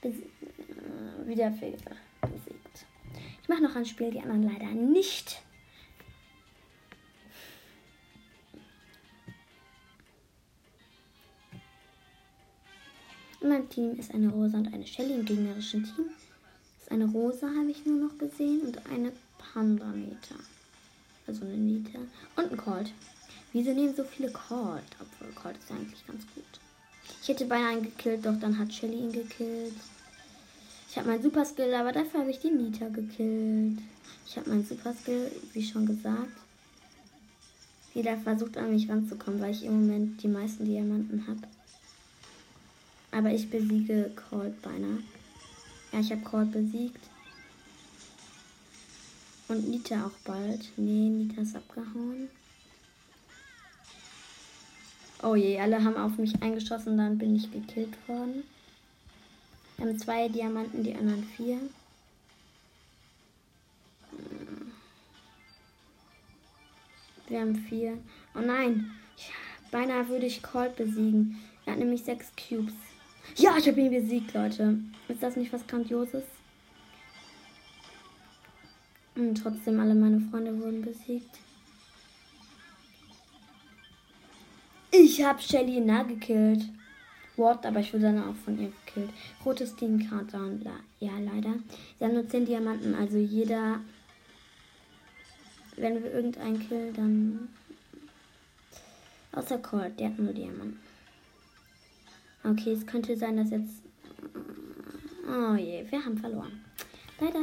Bes 0.00 0.16
äh, 0.16 1.26
wieder 1.26 1.52
Fehler 1.52 1.96
besiegt. 2.20 2.86
Ich 3.42 3.48
mache 3.48 3.62
noch 3.62 3.76
ein 3.76 3.86
Spiel, 3.86 4.10
die 4.10 4.20
anderen 4.20 4.42
leider 4.42 4.70
nicht. 4.72 5.42
In 13.46 13.52
meinem 13.52 13.68
Team 13.68 13.96
ist 13.96 14.12
eine 14.12 14.28
Rosa 14.28 14.58
und 14.58 14.74
eine 14.74 14.84
Shelly. 14.84 15.14
Im 15.14 15.24
gegnerischen 15.24 15.84
Team 15.84 16.06
ist 16.80 16.90
eine 16.90 17.04
Rosa, 17.04 17.46
habe 17.46 17.70
ich 17.70 17.86
nur 17.86 18.08
noch 18.08 18.18
gesehen, 18.18 18.62
und 18.62 18.76
eine 18.90 19.12
Panda-Nita. 19.38 20.34
Also 21.28 21.44
eine 21.44 21.54
Nita. 21.54 22.00
Und 22.34 22.50
ein 22.50 22.56
Colt. 22.56 22.90
Wieso 23.52 23.72
nehmen 23.72 23.94
so 23.94 24.02
viele 24.02 24.32
Colt? 24.32 24.82
Obwohl 25.00 25.32
Colt 25.40 25.56
ist 25.58 25.70
eigentlich 25.70 26.04
ganz 26.08 26.24
gut. 26.34 26.44
Ich 27.22 27.28
hätte 27.28 27.44
beinahe 27.44 27.74
einen 27.74 27.82
gekillt, 27.84 28.26
doch 28.26 28.34
dann 28.40 28.58
hat 28.58 28.74
Shelly 28.74 28.98
ihn 28.98 29.12
gekillt. 29.12 29.76
Ich 30.90 30.98
habe 30.98 31.08
meinen 31.08 31.22
Super 31.22 31.44
Skill, 31.44 31.72
aber 31.72 31.92
dafür 31.92 32.22
habe 32.22 32.30
ich 32.30 32.40
die 32.40 32.50
Nita 32.50 32.88
gekillt. 32.88 33.78
Ich 34.26 34.36
habe 34.36 34.50
meinen 34.50 34.66
Super 34.66 34.92
Skill, 34.92 35.30
wie 35.52 35.62
schon 35.62 35.86
gesagt. 35.86 36.32
Jeder 37.94 38.16
versucht 38.16 38.56
an 38.56 38.72
mich 38.72 38.88
ranzukommen, 38.88 39.40
weil 39.40 39.52
ich 39.52 39.62
im 39.62 39.86
Moment 39.86 40.20
die 40.20 40.26
meisten 40.26 40.64
Diamanten 40.64 41.28
habe. 41.28 41.46
Aber 43.16 43.30
ich 43.30 43.49
besiege 43.49 44.11
Colt 44.28 44.61
beinahe. 44.61 44.99
Ja, 45.90 46.00
ich 46.00 46.11
habe 46.12 46.20
Colt 46.20 46.52
besiegt. 46.52 47.00
Und 49.49 49.66
Nita 49.70 50.04
auch 50.04 50.18
bald. 50.23 50.70
Nee, 50.76 51.08
Nita 51.08 51.40
ist 51.40 51.56
abgehauen. 51.56 52.28
Oh 55.23 55.35
je, 55.35 55.58
alle 55.58 55.82
haben 55.82 55.96
auf 55.96 56.18
mich 56.18 56.42
eingeschossen, 56.42 56.99
dann 56.99 57.16
bin 57.16 57.35
ich 57.35 57.50
gekillt 57.50 57.96
worden. 58.06 58.44
Wir 59.78 59.87
haben 59.87 59.99
zwei 59.99 60.28
Diamanten, 60.28 60.82
die 60.82 60.94
anderen 60.94 61.25
vier. 61.25 61.58
Wir 67.28 67.40
haben 67.40 67.56
vier. 67.56 67.96
Oh 68.35 68.40
nein, 68.40 68.90
beinahe 69.70 70.06
würde 70.08 70.26
ich 70.26 70.42
Colt 70.42 70.76
besiegen. 70.76 71.40
Er 71.64 71.73
hat 71.73 71.78
nämlich 71.78 72.04
sechs 72.04 72.30
Cubes. 72.37 72.75
Ja, 73.35 73.56
ich 73.59 73.66
habe 73.66 73.80
ihn 73.80 73.90
besiegt, 73.90 74.33
Leute. 74.33 74.78
Ist 75.09 75.23
das 75.23 75.37
nicht 75.37 75.52
was 75.52 75.66
Grandioses? 75.66 76.25
Und 79.14 79.35
trotzdem 79.35 79.80
alle 79.80 79.95
meine 79.95 80.21
Freunde 80.21 80.59
wurden 80.59 80.83
besiegt. 80.83 81.38
Ich 84.90 85.23
habe 85.25 85.42
Shelly 85.42 85.80
nah 85.80 86.02
gekillt. 86.02 86.64
What? 87.37 87.66
Aber 87.66 87.80
ich 87.80 87.92
wurde 87.92 88.04
dann 88.04 88.23
auch 88.23 88.35
von 88.35 88.59
ihr 88.59 88.73
gekillt. 88.85 89.11
Rotes 89.45 89.76
Team 89.76 90.09
Countdown. 90.09 90.64
Ja, 91.00 91.18
leider. 91.18 91.54
Sie 91.99 92.04
haben 92.04 92.14
nur 92.14 92.28
10 92.28 92.47
Diamanten. 92.47 92.95
Also 92.95 93.18
jeder. 93.18 93.80
Wenn 95.76 96.02
wir 96.02 96.12
irgendeinen 96.12 96.66
killen, 96.66 96.95
dann. 96.95 97.49
Außer 99.33 99.59
Colt, 99.59 100.00
der 100.00 100.09
hat 100.09 100.18
nur 100.18 100.33
Diamanten. 100.33 100.86
Okay, 102.48 102.72
es 102.72 102.86
könnte 102.86 103.16
sein, 103.16 103.36
dass 103.36 103.50
jetzt. 103.50 103.82
Oh 105.26 105.56
je, 105.56 105.84
wir 105.90 106.04
haben 106.04 106.16
verloren. 106.16 106.64
Leider. 107.20 107.40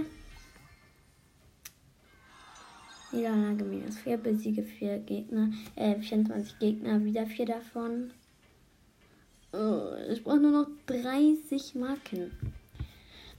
Niederlage 3.12 3.66
minus 3.66 3.98
4, 3.98 4.18
besiege 4.18 4.64
4 4.64 5.00
Gegner, 5.00 5.52
äh, 5.76 6.00
24 6.00 6.58
Gegner, 6.58 7.04
wieder 7.04 7.28
4 7.28 7.46
davon. 7.46 8.12
Oh, 9.52 9.92
ich 10.10 10.24
brauche 10.24 10.40
nur 10.40 10.52
noch 10.52 10.68
30 10.88 11.76
Marken. 11.76 12.32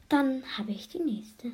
Dann 0.08 0.42
habe 0.58 0.70
ich 0.70 0.88
die 0.88 1.00
nächste. 1.00 1.50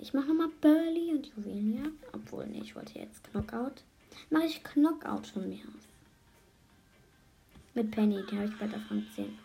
Ich 0.00 0.12
mache 0.12 0.26
nochmal 0.26 0.50
Burley 0.60 1.14
und 1.14 1.30
Juwelia. 1.36 1.84
Obwohl, 2.12 2.46
nee, 2.46 2.60
ich 2.62 2.74
wollte 2.74 2.98
jetzt 2.98 3.22
Knockout. 3.30 3.84
Mache 4.30 4.46
ich 4.46 4.64
Knockout 4.64 5.28
von 5.28 5.48
mir 5.48 5.60
aus. 5.60 5.89
Mit 7.80 7.92
Penny, 7.92 8.22
die 8.30 8.36
habe 8.36 8.46
ich 8.46 8.58
bald 8.58 8.74
davon 8.74 9.06
10. 9.16 9.38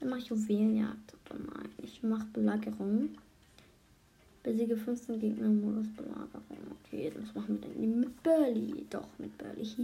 Dann 0.00 0.08
mache 0.08 0.20
ich 0.20 0.28
Juwelenjagd. 0.28 1.14
Oder 1.28 1.38
nein, 1.38 1.68
ich 1.82 2.02
mache 2.02 2.24
Belagerung. 2.32 3.10
Besiege 4.42 4.74
15 4.74 5.20
Gegner 5.20 5.44
im 5.44 5.60
Modus 5.60 5.88
Belagerung. 5.94 6.78
Okay, 6.86 7.12
das 7.14 7.34
machen 7.34 7.60
wir 7.60 7.68
dann 7.68 8.00
mit 8.00 8.22
Burley. 8.22 8.86
Doch, 8.88 9.06
mit 9.18 9.36
Burley. 9.36 9.66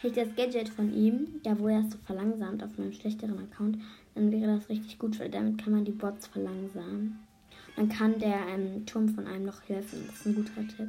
Hätte 0.00 0.24
das 0.24 0.34
Gadget 0.34 0.70
von 0.70 0.90
ihm, 0.94 1.42
wo 1.58 1.68
er 1.68 1.80
ist 1.80 1.92
so 1.92 1.98
verlangsamt 2.06 2.62
auf 2.64 2.78
meinem 2.78 2.94
schlechteren 2.94 3.38
Account, 3.38 3.76
dann 4.14 4.32
wäre 4.32 4.56
das 4.56 4.70
richtig 4.70 4.98
gut, 4.98 5.20
weil 5.20 5.28
damit 5.28 5.62
kann 5.62 5.74
man 5.74 5.84
die 5.84 5.92
Bots 5.92 6.26
verlangsamen. 6.26 7.18
Dann 7.76 7.90
kann 7.90 8.18
der 8.18 8.48
ähm, 8.48 8.86
Turm 8.86 9.10
von 9.10 9.26
einem 9.26 9.44
noch 9.44 9.60
helfen. 9.68 10.04
Das 10.06 10.20
ist 10.20 10.26
ein 10.26 10.36
guter 10.36 10.66
Tipp 10.66 10.88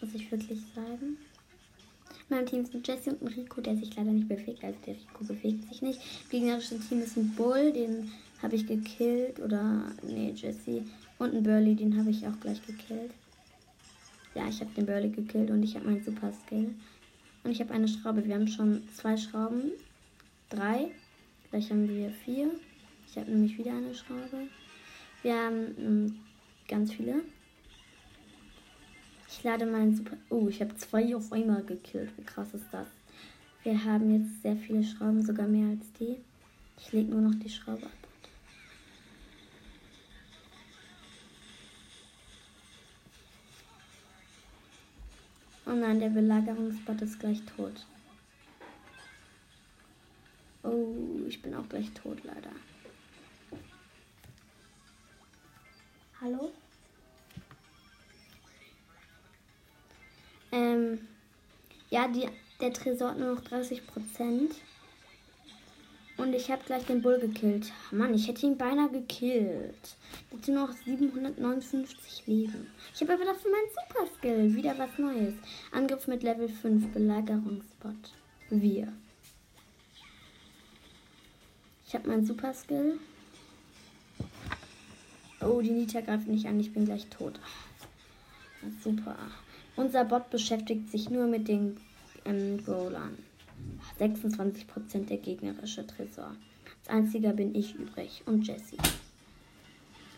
muss 0.00 0.14
ich 0.14 0.30
wirklich 0.30 0.60
sagen. 0.74 1.18
In 2.28 2.36
meinem 2.36 2.46
Team 2.46 2.64
sind 2.64 2.86
Jesse 2.86 3.10
und 3.10 3.22
ein 3.22 3.28
Rico, 3.28 3.60
der 3.60 3.76
sich 3.76 3.94
leider 3.96 4.12
nicht 4.12 4.28
bewegt. 4.28 4.62
Also 4.62 4.78
der 4.86 4.94
Rico 4.94 5.24
bewegt 5.24 5.68
sich 5.68 5.82
nicht. 5.82 6.00
Im 6.30 6.88
Team 6.88 7.00
ist 7.00 7.16
ein 7.16 7.34
Bull, 7.34 7.72
den 7.72 8.10
habe 8.42 8.56
ich 8.56 8.66
gekillt. 8.66 9.40
Oder, 9.40 9.90
nee, 10.02 10.32
Jesse. 10.34 10.82
Und 11.18 11.34
ein 11.34 11.42
Burley, 11.42 11.74
den 11.74 11.98
habe 11.98 12.10
ich 12.10 12.26
auch 12.26 12.38
gleich 12.40 12.64
gekillt. 12.64 13.10
Ja, 14.34 14.48
ich 14.48 14.60
habe 14.60 14.70
den 14.76 14.86
Burley 14.86 15.10
gekillt 15.10 15.50
und 15.50 15.62
ich 15.62 15.74
habe 15.74 15.86
meinen 15.86 16.04
Super 16.04 16.32
Skill. 16.32 16.74
Und 17.42 17.50
ich 17.50 17.60
habe 17.60 17.72
eine 17.74 17.88
Schraube. 17.88 18.24
Wir 18.24 18.36
haben 18.36 18.48
schon 18.48 18.82
zwei 18.94 19.16
Schrauben. 19.16 19.72
Drei. 20.50 20.92
Gleich 21.50 21.70
haben 21.70 21.88
wir 21.88 22.10
vier. 22.24 22.50
Ich 23.08 23.16
habe 23.16 23.30
nämlich 23.30 23.58
wieder 23.58 23.72
eine 23.72 23.94
Schraube. 23.94 24.46
Wir 25.22 25.34
haben 25.34 25.74
ähm, 25.78 26.20
ganz 26.68 26.92
viele. 26.92 27.22
Ich 29.32 29.44
lade 29.44 29.64
meinen 29.64 29.94
Super. 29.94 30.16
Oh, 30.28 30.48
ich 30.48 30.60
habe 30.60 30.76
zwei 30.76 31.14
auf 31.14 31.32
einmal 31.32 31.62
gekillt. 31.62 32.10
Wie 32.18 32.24
krass 32.24 32.52
ist 32.52 32.66
das? 32.72 32.88
Wir 33.62 33.84
haben 33.84 34.12
jetzt 34.12 34.42
sehr 34.42 34.56
viele 34.56 34.82
Schrauben, 34.82 35.24
sogar 35.24 35.46
mehr 35.46 35.68
als 35.68 35.92
die. 35.98 36.16
Ich 36.78 36.92
lege 36.92 37.10
nur 37.10 37.20
noch 37.20 37.38
die 37.38 37.48
Schraube 37.48 37.86
ab. 37.86 37.92
Oh 45.66 45.74
nein, 45.74 46.00
der 46.00 46.08
Belagerungsbot 46.08 47.00
ist 47.02 47.20
gleich 47.20 47.40
tot. 47.56 47.86
Oh, 50.64 51.24
ich 51.28 51.40
bin 51.40 51.54
auch 51.54 51.68
gleich 51.68 51.90
tot, 51.92 52.18
leider. 52.24 52.50
Hallo? 56.20 56.50
Ähm, 60.52 61.06
ja, 61.90 62.08
die, 62.08 62.28
der 62.60 62.72
Tresor 62.72 63.10
hat 63.10 63.18
nur 63.18 63.34
noch 63.34 63.42
30 63.42 63.86
Prozent. 63.86 64.54
Und 66.16 66.34
ich 66.34 66.50
habe 66.50 66.62
gleich 66.66 66.84
den 66.84 67.00
Bull 67.00 67.18
gekillt. 67.18 67.72
Mann, 67.90 68.12
ich 68.12 68.28
hätte 68.28 68.44
ihn 68.44 68.58
beinahe 68.58 68.90
gekillt. 68.90 69.96
Nur 70.46 70.66
noch 70.66 70.72
759 70.72 72.26
Leben. 72.26 72.66
Ich 72.94 73.00
habe 73.00 73.14
aber 73.14 73.24
dafür 73.24 73.50
meinen 73.50 73.70
Super 73.70 74.06
Skill. 74.18 74.54
Wieder 74.54 74.78
was 74.78 74.98
Neues. 74.98 75.34
Angriff 75.72 76.06
mit 76.08 76.22
Level 76.22 76.48
5. 76.48 76.92
Belagerungsbot. 76.92 78.12
Wir. 78.50 78.92
Ich 81.86 81.94
habe 81.94 82.08
meinen 82.08 82.26
Super 82.26 82.52
Skill. 82.52 82.98
Oh, 85.40 85.62
die 85.62 85.70
Nita 85.70 86.02
greift 86.02 86.28
nicht 86.28 86.46
an. 86.46 86.60
Ich 86.60 86.74
bin 86.74 86.84
gleich 86.84 87.06
tot. 87.06 87.40
Super. 88.84 89.16
Unser 89.80 90.04
Bot 90.04 90.28
beschäftigt 90.28 90.90
sich 90.90 91.08
nur 91.08 91.26
mit 91.26 91.48
den 91.48 91.78
ähm, 92.26 92.58
Brawlern. 92.58 93.16
26% 93.98 95.06
der 95.06 95.16
gegnerische 95.16 95.86
Tresor. 95.86 96.36
Als 96.80 96.88
einziger 96.90 97.32
bin 97.32 97.54
ich 97.54 97.76
übrig 97.76 98.22
und 98.26 98.46
Jessie. 98.46 98.76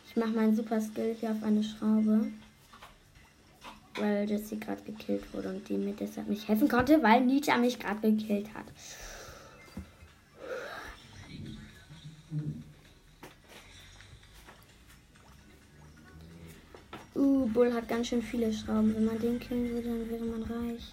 Ich 0.08 0.16
mache 0.16 0.30
meinen 0.30 0.56
Super 0.56 0.80
Skill 0.80 1.14
hier 1.14 1.30
auf 1.30 1.44
eine 1.44 1.62
Schraube. 1.62 2.26
Weil 4.00 4.28
Jessie 4.28 4.58
gerade 4.58 4.82
gekillt 4.82 5.32
wurde 5.32 5.50
und 5.50 5.68
die 5.68 5.76
mir 5.76 5.94
deshalb 5.94 6.28
nicht 6.28 6.48
helfen 6.48 6.68
konnte, 6.68 7.00
weil 7.00 7.24
Nita 7.24 7.56
mich 7.56 7.78
gerade 7.78 8.00
gekillt 8.00 8.52
hat. 8.54 8.66
Uh, 17.22 17.46
Bull 17.46 17.72
hat 17.72 17.86
ganz 17.86 18.08
schön 18.08 18.20
viele 18.20 18.52
Schrauben. 18.52 18.96
Wenn 18.96 19.04
man 19.04 19.18
den 19.20 19.38
killen 19.38 19.70
würde, 19.70 19.88
dann 19.88 20.10
wäre 20.10 20.24
man 20.24 20.42
reich. 20.42 20.92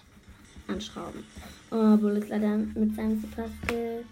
Anschrauben. 0.68 1.24
Oh, 1.72 1.96
Bull 1.96 2.18
ist 2.18 2.28
leider 2.28 2.56
mit 2.56 2.94
seinem 2.94 3.20
Super 3.20 3.48
Skill 3.64 4.04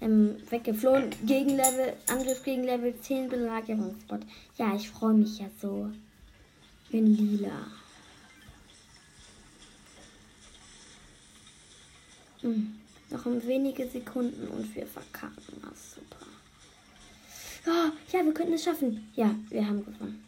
ähm, 0.00 0.34
weggeflohen. 0.50 1.10
Gegen 1.24 1.50
Level, 1.50 1.92
Angriff 2.08 2.42
gegen 2.42 2.64
Level 2.64 2.92
10 3.00 3.28
Belagerungsbot. 3.28 4.22
Ja, 4.56 4.74
ich 4.74 4.90
freue 4.90 5.14
mich 5.14 5.38
ja 5.38 5.46
so. 5.62 5.88
Bin 6.90 7.16
lila. 7.16 7.68
Hm. 12.40 12.74
Noch 13.10 13.26
um 13.26 13.46
wenige 13.46 13.86
Sekunden 13.86 14.48
und 14.48 14.74
wir 14.74 14.88
verkacken. 14.88 15.62
Das 15.62 15.94
super. 15.94 16.26
Oh, 17.68 17.92
ja, 18.12 18.24
wir 18.24 18.34
könnten 18.34 18.54
es 18.54 18.64
schaffen. 18.64 19.08
Ja, 19.14 19.32
wir 19.50 19.64
haben 19.64 19.84
gewonnen. 19.84 20.27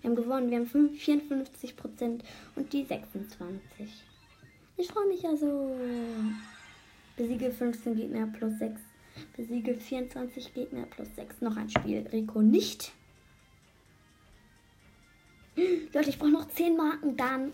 Wir 0.00 0.10
haben 0.10 0.16
gewonnen. 0.16 0.50
Wir 0.50 0.58
haben 0.58 0.66
54% 0.66 2.20
und 2.56 2.72
die 2.72 2.84
26. 2.84 4.04
Ich 4.76 4.88
freue 4.88 5.08
mich 5.08 5.22
ja 5.22 5.36
so. 5.36 5.78
Besiege 7.16 7.50
15 7.50 7.96
Gegner 7.96 8.26
plus 8.28 8.58
6. 8.58 8.80
Besiege 9.36 9.74
24 9.74 10.54
Gegner 10.54 10.86
plus 10.86 11.08
6. 11.16 11.42
Noch 11.42 11.56
ein 11.56 11.68
Spiel. 11.68 12.06
Rico 12.10 12.40
nicht. 12.40 12.92
Leute, 15.92 16.08
ich 16.08 16.18
brauche 16.18 16.30
noch 16.30 16.48
10 16.48 16.76
Marken. 16.76 17.16
Dann 17.16 17.52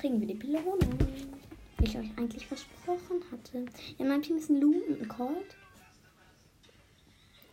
kriegen 0.00 0.20
wir 0.20 0.26
die 0.26 0.34
Belohnung. 0.34 0.98
Wie 1.78 1.84
ich 1.84 1.96
euch 1.96 2.10
eigentlich 2.16 2.46
versprochen 2.46 3.22
hatte. 3.30 3.66
In 3.98 4.08
meinem 4.08 4.22
Team 4.22 4.36
ist 4.36 4.50
ein 4.50 4.60
Lou 4.60 4.74
und 4.88 5.00
ein 5.00 5.08
Colt. 5.08 5.56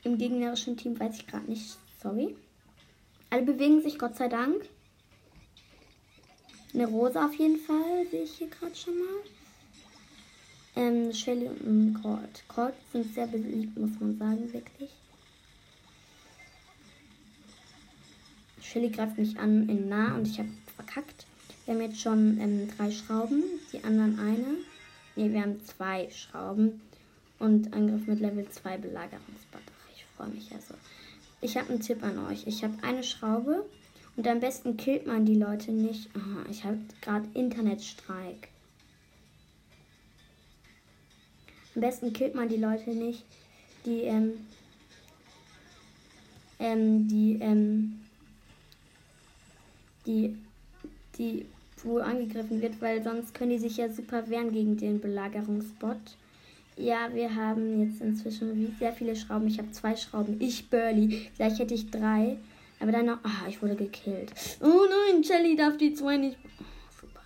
Im 0.03 0.17
gegnerischen 0.17 0.77
Team 0.77 0.99
weiß 0.99 1.17
ich 1.17 1.27
gerade 1.27 1.45
nicht. 1.45 1.77
Sorry. 2.01 2.35
Alle 3.29 3.43
bewegen 3.43 3.81
sich, 3.81 3.99
Gott 3.99 4.15
sei 4.15 4.27
Dank. 4.27 4.67
Eine 6.73 6.87
Rose 6.87 7.23
auf 7.23 7.33
jeden 7.35 7.57
Fall, 7.57 8.05
sehe 8.09 8.23
ich 8.23 8.37
hier 8.37 8.47
gerade 8.47 8.75
schon 8.75 8.97
mal. 8.97 9.23
Ähm, 10.75 11.13
Shelly 11.13 11.47
und 11.47 11.61
ein 11.65 11.99
Colt. 12.01 12.43
Colt 12.47 12.73
sind 12.91 13.13
sehr 13.13 13.27
beliebt, 13.27 13.77
muss 13.77 13.99
man 13.99 14.17
sagen, 14.17 14.53
wirklich. 14.53 14.91
Shelly 18.61 18.89
greift 18.89 19.17
mich 19.17 19.37
an 19.39 19.67
in 19.67 19.89
nah 19.89 20.15
und 20.15 20.27
ich 20.27 20.37
habe 20.37 20.49
verkackt. 20.75 21.25
Wir 21.65 21.73
haben 21.73 21.81
jetzt 21.81 21.99
schon 21.99 22.39
ähm, 22.39 22.69
drei 22.77 22.91
Schrauben, 22.91 23.43
die 23.73 23.83
anderen 23.83 24.19
eine. 24.19 24.57
Ne, 25.15 25.33
wir 25.33 25.41
haben 25.41 25.63
zwei 25.65 26.09
Schrauben 26.09 26.81
und 27.39 27.73
Angriff 27.73 28.05
mit 28.07 28.19
Level 28.19 28.47
2 28.47 28.77
Belagerungsbad. 28.77 29.61
Ich 29.95 30.05
freue 30.15 30.29
mich 30.29 30.49
ja 30.49 30.59
so. 30.59 30.75
Ich 31.41 31.57
habe 31.57 31.69
einen 31.69 31.79
Tipp 31.79 32.03
an 32.03 32.17
euch. 32.27 32.45
Ich 32.47 32.63
habe 32.63 32.75
eine 32.81 33.03
Schraube 33.03 33.65
und 34.15 34.27
am 34.27 34.39
besten 34.39 34.75
killt 34.75 35.07
man 35.07 35.25
die 35.25 35.35
Leute 35.35 35.71
nicht. 35.71 36.09
Aha, 36.15 36.45
ich 36.49 36.63
habe 36.63 36.79
gerade 37.01 37.27
Internetstreik. 37.33 38.49
Am 41.75 41.81
besten 41.81 42.11
killt 42.11 42.35
man 42.35 42.49
die 42.49 42.57
Leute 42.57 42.89
nicht, 42.89 43.23
die, 43.85 44.01
ähm, 44.01 44.33
ähm, 46.59 47.07
die, 47.07 47.37
ähm, 47.39 48.01
die, 50.05 50.35
die, 51.17 51.45
wo 51.83 51.99
angegriffen 51.99 52.61
wird, 52.61 52.81
weil 52.81 53.01
sonst 53.01 53.33
können 53.33 53.51
die 53.51 53.59
sich 53.59 53.77
ja 53.77 53.89
super 53.89 54.29
wehren 54.29 54.51
gegen 54.51 54.75
den 54.75 54.99
Belagerungsbot. 54.99 56.17
Ja, 56.79 57.13
wir 57.13 57.35
haben 57.35 57.81
jetzt 57.81 57.99
inzwischen 57.99 58.73
sehr 58.79 58.93
viele 58.93 59.13
Schrauben. 59.13 59.47
Ich 59.47 59.57
habe 59.57 59.69
zwei 59.71 59.97
Schrauben. 59.97 60.39
Ich, 60.39 60.69
Burley. 60.69 61.29
Gleich 61.35 61.59
hätte 61.59 61.73
ich 61.73 61.91
drei. 61.91 62.37
Aber 62.79 62.93
dann 62.93 63.07
noch. 63.07 63.19
Ah, 63.21 63.47
ich 63.49 63.61
wurde 63.61 63.75
gekillt. 63.75 64.31
Oh 64.61 64.85
nein, 64.89 65.21
Shelly 65.21 65.57
darf 65.57 65.75
die 65.75 65.93
zwei 65.93 66.15
nicht. 66.15 66.37
Oh, 66.41 66.63
super. 67.01 67.19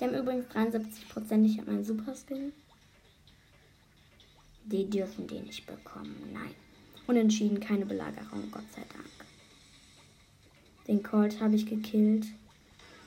Die 0.00 0.04
haben 0.04 0.14
übrigens 0.14 0.46
73%. 0.46 1.44
Ich 1.44 1.58
habe 1.58 1.70
meinen 1.70 1.84
Super 1.84 2.14
Skill. 2.14 2.54
Die 4.64 4.88
dürfen 4.88 5.26
die 5.26 5.40
nicht 5.40 5.66
bekommen. 5.66 6.16
Nein. 6.32 6.54
Unentschieden, 7.06 7.60
keine 7.60 7.84
Belagerung, 7.84 8.50
Gott 8.50 8.64
sei 8.74 8.82
Dank. 8.94 9.04
Den 10.88 11.02
Colt 11.02 11.38
habe 11.38 11.54
ich 11.54 11.66
gekillt. 11.66 12.28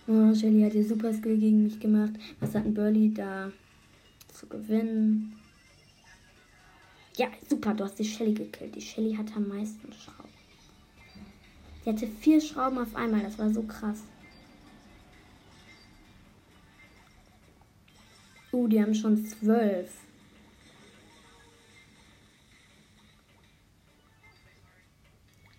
Oh, 0.08 0.36
Shelly 0.36 0.62
hat 0.62 0.76
ihr 0.76 0.86
Super 0.86 1.12
Skill 1.16 1.40
gegen 1.40 1.64
mich 1.64 1.80
gemacht. 1.80 2.14
Was 2.40 2.54
hat 2.54 2.66
ein 2.66 2.76
Burley 2.76 3.12
da 3.12 3.52
zu 4.32 4.46
gewinnen? 4.46 5.39
Ja, 7.20 7.28
super, 7.50 7.74
du 7.74 7.84
hast 7.84 8.00
die 8.00 8.06
Shelly 8.06 8.34
gekillt. 8.34 8.74
Die 8.76 8.82
Shelly 8.82 9.14
hat 9.14 9.36
am 9.36 9.50
meisten 9.50 9.92
Schrauben. 9.92 10.30
Sie 11.84 11.90
hatte 11.90 12.08
vier 12.08 12.40
Schrauben 12.40 12.78
auf 12.78 12.96
einmal. 12.96 13.22
Das 13.22 13.38
war 13.38 13.50
so 13.50 13.62
krass. 13.64 14.04
Uh, 18.54 18.70
die 18.70 18.82
haben 18.82 18.96
schon 18.96 19.26
zwölf. 19.26 19.92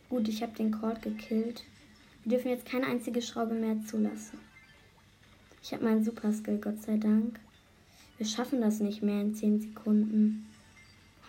Gut, 0.08 0.28
ich 0.28 0.42
habe 0.42 0.56
den 0.56 0.70
Cord 0.70 1.02
gekillt. 1.02 1.64
Wir 2.24 2.38
dürfen 2.38 2.48
jetzt 2.48 2.64
keine 2.64 2.86
einzige 2.86 3.20
Schraube 3.20 3.52
mehr 3.52 3.76
zulassen. 3.84 4.38
Ich 5.62 5.74
habe 5.74 5.84
meinen 5.84 6.04
Super 6.04 6.32
Skill, 6.32 6.56
Gott 6.56 6.80
sei 6.80 6.96
Dank. 6.96 7.38
Wir 8.16 8.24
schaffen 8.24 8.62
das 8.62 8.80
nicht 8.80 9.02
mehr 9.02 9.20
in 9.20 9.34
10 9.34 9.60
Sekunden. 9.60 10.49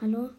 Hallo? 0.01 0.31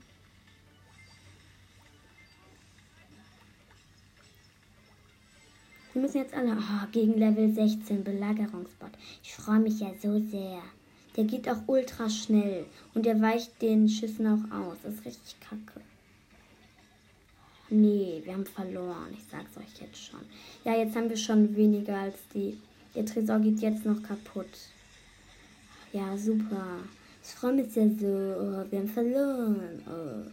Wir 5.93 6.03
müssen 6.03 6.17
jetzt 6.17 6.35
alle. 6.35 6.57
Oh, 6.59 6.87
gegen 6.91 7.17
Level 7.17 7.55
16 7.55 8.03
Belagerungsbot. 8.03 8.91
Ich 9.23 9.33
freue 9.33 9.61
mich 9.61 9.79
ja 9.79 9.93
so 10.03 10.19
sehr. 10.19 10.63
Der 11.17 11.25
geht 11.25 11.49
auch 11.49 11.69
ultra 11.69 12.11
schnell. 12.11 12.67
Und 12.95 13.07
der 13.07 13.21
weicht 13.21 13.63
den 13.63 13.89
Schüssen 13.89 14.27
auch 14.27 14.53
aus. 14.53 14.79
Das 14.83 14.95
ist 14.95 15.05
richtig 15.05 15.37
kacke. 15.39 15.81
Nee, 17.71 18.21
wir 18.25 18.33
haben 18.33 18.47
verloren. 18.47 19.13
Ich 19.13 19.25
sag's 19.31 19.57
euch 19.57 19.81
jetzt 19.81 20.05
schon. 20.05 20.23
Ja, 20.65 20.75
jetzt 20.75 20.97
haben 20.97 21.09
wir 21.09 21.17
schon 21.17 21.55
weniger 21.55 21.99
als 21.99 22.17
die. 22.35 22.59
Der 22.97 23.07
Tresor 23.07 23.39
geht 23.39 23.61
jetzt 23.61 23.87
noch 23.87 24.03
kaputt. 24.03 24.59
Ja, 25.93 26.19
super. 26.19 26.81
Ich 27.25 27.31
freue 27.31 27.53
mich 27.53 27.73
sehr 27.73 27.89
so. 27.91 28.07
Oh, 28.07 28.65
wir 28.71 28.79
haben 28.81 28.89
verloren. 28.89 29.83
Oh. 29.87 30.31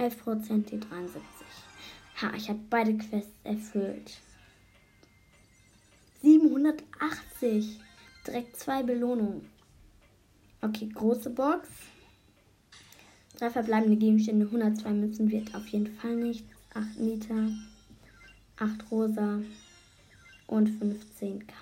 11% 0.00 0.64
die 0.64 0.80
73. 0.80 1.22
Ha, 2.20 2.32
ich 2.36 2.48
habe 2.48 2.60
beide 2.70 2.96
Quests 2.96 3.32
erfüllt. 3.44 4.18
780. 6.22 7.80
Direkt 8.26 8.56
zwei 8.56 8.82
Belohnungen. 8.82 9.48
Okay, 10.60 10.88
große 10.92 11.30
Box. 11.30 11.68
Drei 13.38 13.50
verbleibende 13.50 13.96
Gegenstände, 13.96 14.46
102 14.46 14.90
Münzen 14.90 15.30
wird 15.30 15.54
auf 15.54 15.66
jeden 15.68 15.94
Fall 15.94 16.16
nicht. 16.16 16.44
8 16.74 16.98
Nita, 16.98 17.48
8 18.56 18.90
Rosa 18.90 19.40
und 20.48 20.68
15 20.68 21.46
K. 21.46 21.54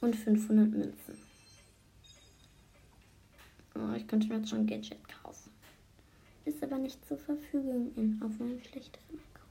Und 0.00 0.16
500 0.16 0.70
Münzen. 0.70 1.14
Oh, 3.74 3.92
ich 3.96 4.06
könnte 4.06 4.28
mir 4.28 4.36
jetzt 4.36 4.50
schon 4.50 4.66
Gadget 4.66 4.98
kaufen. 5.08 5.50
Ist 6.44 6.62
aber 6.62 6.78
nicht 6.78 7.04
zur 7.06 7.18
Verfügung 7.18 7.92
in, 7.96 8.20
auf 8.22 8.38
meinem 8.38 8.60
schlechteren 8.60 9.20
Account. 9.32 9.50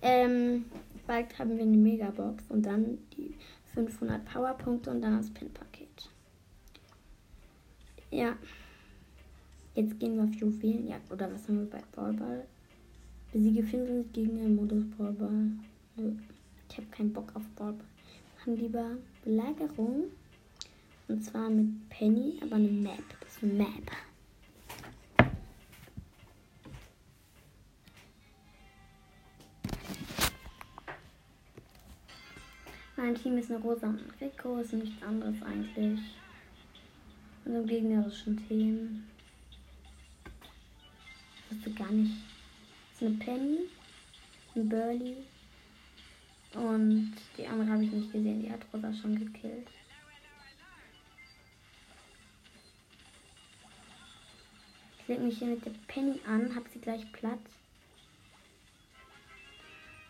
Ähm, 0.00 0.64
bald 1.06 1.38
haben 1.38 1.56
wir 1.56 1.62
eine 1.62 1.76
Megabox 1.76 2.44
und 2.48 2.64
dann 2.64 2.98
die 3.16 3.34
500 3.74 4.24
Powerpunkte 4.24 4.90
und 4.90 5.02
dann 5.02 5.18
das 5.18 5.30
Pin-Paket. 5.30 6.10
Ja. 8.10 8.36
Jetzt 9.74 10.00
gehen 10.00 10.16
wir 10.16 10.24
auf 10.24 10.34
Juwelenjagd. 10.34 11.12
Oder 11.12 11.32
was 11.32 11.46
haben 11.46 11.60
wir 11.60 11.70
bei 11.70 11.82
Ballball? 11.94 12.44
Besiege 13.32 13.62
finden 13.62 14.10
gegen 14.12 14.36
den 14.36 14.56
Modus 14.56 14.84
Ballball. 14.96 15.50
Ich 16.70 16.76
habe 16.76 16.86
keinen 16.88 17.12
Bock 17.12 17.34
auf 17.34 17.42
Ballball. 17.56 17.84
Wir 18.36 18.52
haben 18.52 18.60
lieber 18.60 18.96
Belagerung. 19.24 20.04
Und 21.08 21.24
zwar 21.24 21.48
mit 21.48 21.88
Penny, 21.88 22.38
aber 22.42 22.56
eine 22.56 22.68
Map. 22.68 23.02
Das 23.20 23.36
ist 23.36 23.42
eine 23.42 23.52
Map. 23.54 23.90
Mein 32.96 33.14
Team 33.14 33.38
ist 33.38 33.50
eine 33.50 33.60
rosa 33.60 33.86
und 33.86 34.00
ein 34.00 34.12
Rico, 34.20 34.58
ist 34.58 34.72
nichts 34.72 35.02
anderes 35.02 35.40
eigentlich. 35.42 36.00
Und 37.44 37.54
im 37.54 37.66
gegnerischen 37.66 38.46
Team. 38.46 39.04
Ich 41.50 41.56
wusste 41.56 41.70
gar 41.72 41.90
nicht. 41.90 42.12
Ist 42.92 43.02
eine 43.02 43.14
Penny, 43.16 43.60
ein 44.54 44.68
Burley 44.68 45.16
und 46.54 47.14
die 47.36 47.46
andere 47.46 47.70
habe 47.70 47.84
ich 47.84 47.90
nicht 47.90 48.12
gesehen, 48.12 48.42
die 48.42 48.50
hat 48.50 48.60
Rosa 48.72 48.92
schon 48.92 49.18
gekillt. 49.18 49.68
Ich 55.00 55.08
leg 55.08 55.20
mich 55.20 55.38
hier 55.38 55.48
mit 55.48 55.64
der 55.64 55.72
Penny 55.86 56.20
an, 56.26 56.54
hab 56.54 56.68
sie 56.68 56.80
gleich 56.80 57.10
platt. 57.12 57.38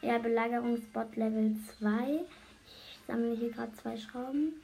Ja, 0.03 0.19
Belagerungsbot 0.19 1.17
Level 1.17 1.57
2 1.79 2.25
sammle 3.07 3.37
hier 3.37 3.51
gerade 3.51 3.73
zwei 3.75 3.97
Schrauben. 3.97 4.55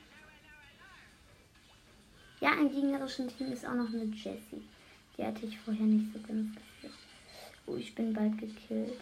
Ja, 2.40 2.52
im 2.54 2.70
gegnerischen 2.70 3.28
Team 3.28 3.52
ist 3.52 3.66
auch 3.66 3.74
noch 3.74 3.88
eine 3.88 4.04
Jessie. 4.04 4.62
Die 5.16 5.24
hatte 5.24 5.46
ich 5.46 5.58
vorher 5.58 5.87
nicht 5.87 6.12
so 6.12 6.20
ganz. 6.20 6.56
Oh, 7.66 7.76
ich 7.76 7.94
bin 7.94 8.12
bald 8.12 8.37
gekillt. 8.38 9.00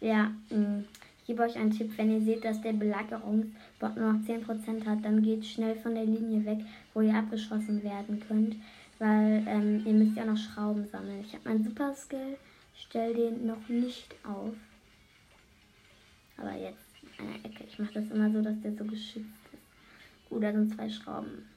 Ja, 0.00 0.32
mm, 0.50 0.84
ich 1.20 1.26
gebe 1.26 1.42
euch 1.42 1.56
einen 1.56 1.70
Tipp. 1.70 1.92
Wenn 1.96 2.10
ihr 2.10 2.20
seht, 2.20 2.44
dass 2.44 2.60
der 2.60 2.72
Belagerungsbot 2.72 3.96
nur 3.96 4.12
noch 4.12 4.20
10% 4.20 4.86
hat, 4.86 5.04
dann 5.04 5.22
geht 5.22 5.44
schnell 5.44 5.76
von 5.76 5.94
der 5.94 6.04
Linie 6.04 6.44
weg, 6.44 6.58
wo 6.94 7.00
ihr 7.00 7.14
abgeschossen 7.14 7.82
werden 7.82 8.22
könnt. 8.26 8.56
Weil 8.98 9.44
ähm, 9.46 9.82
ihr 9.84 9.92
müsst 9.92 10.16
ja 10.16 10.24
noch 10.24 10.36
Schrauben 10.36 10.86
sammeln. 10.86 11.24
Ich 11.26 11.34
habe 11.34 11.48
meinen 11.48 11.64
Super 11.64 11.94
Skill 11.94 12.36
stell 12.78 13.14
den 13.14 13.46
noch 13.46 13.68
nicht 13.68 14.14
auf. 14.24 14.54
Aber 16.36 16.54
jetzt 16.54 16.78
in 17.18 17.26
einer 17.26 17.44
Ecke. 17.44 17.64
Ich 17.64 17.78
mache 17.78 17.94
das 17.94 18.10
immer 18.10 18.30
so, 18.30 18.42
dass 18.42 18.60
der 18.62 18.74
so 18.74 18.84
geschützt 18.84 19.26
ist. 19.52 20.28
Gut, 20.28 20.42
da 20.42 20.52
sind 20.52 20.74
zwei 20.74 20.88
Schrauben. 20.88 21.48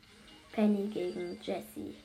Penny 0.53 0.87
gegen 0.87 1.37
Jessie. 1.41 1.95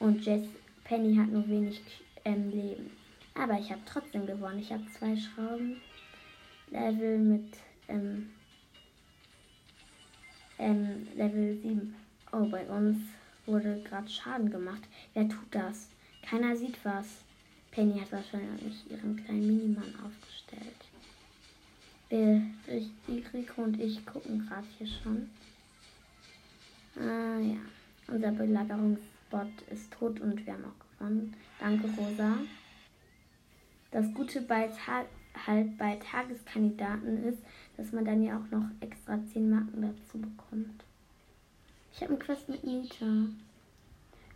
Und 0.00 0.24
Jess 0.24 0.46
Penny 0.84 1.16
hat 1.16 1.28
nur 1.28 1.48
wenig 1.48 1.80
ähm, 2.24 2.50
Leben. 2.50 2.90
Aber 3.38 3.58
ich 3.58 3.70
habe 3.70 3.80
trotzdem 3.86 4.26
gewonnen. 4.26 4.58
Ich 4.58 4.72
habe 4.72 4.84
zwei 4.98 5.16
Schrauben. 5.16 5.80
Level 6.70 7.18
mit 7.18 7.56
ähm, 7.88 8.30
ähm, 10.58 11.06
Level 11.14 11.56
7. 11.62 11.94
Oh, 12.32 12.44
bei 12.46 12.66
uns 12.66 12.98
wurde 13.46 13.80
gerade 13.84 14.08
Schaden 14.08 14.50
gemacht. 14.50 14.82
Wer 15.14 15.28
tut 15.28 15.46
das? 15.50 15.88
Keiner 16.28 16.56
sieht 16.56 16.84
was. 16.84 17.06
Penny 17.70 18.00
hat 18.00 18.12
wahrscheinlich 18.12 18.90
ihren 18.90 19.16
kleinen 19.24 19.46
Minimann 19.46 19.94
aufgestellt. 20.04 20.76
Wir, 22.08 22.42
ich, 22.66 23.32
Rico 23.32 23.62
und 23.62 23.80
ich 23.80 24.04
gucken 24.04 24.46
gerade 24.46 24.66
hier 24.76 24.86
schon. 24.86 25.30
Ah 26.96 27.38
ja, 27.38 27.58
unser 28.08 28.32
Belagerungsbot 28.32 29.62
ist 29.70 29.92
tot 29.92 30.18
und 30.20 30.44
wir 30.44 30.54
haben 30.54 30.64
auch 30.64 30.98
gewonnen. 30.98 31.34
Danke, 31.60 31.88
Rosa. 31.96 32.38
Das 33.90 34.12
Gute 34.14 34.42
bei 34.42 34.70
halt 35.46 35.78
bei 35.78 35.96
Tageskandidaten 35.96 37.24
ist, 37.24 37.38
dass 37.76 37.92
man 37.92 38.04
dann 38.04 38.22
ja 38.22 38.36
auch 38.38 38.50
noch 38.50 38.66
extra 38.80 39.18
10 39.32 39.48
Marken 39.48 39.82
dazu 39.82 40.18
bekommt. 40.18 40.84
Ich 41.92 42.02
habe 42.02 42.14
eine 42.14 42.22
Quest 42.22 42.48
mit 42.48 42.64
Nita. 42.64 43.06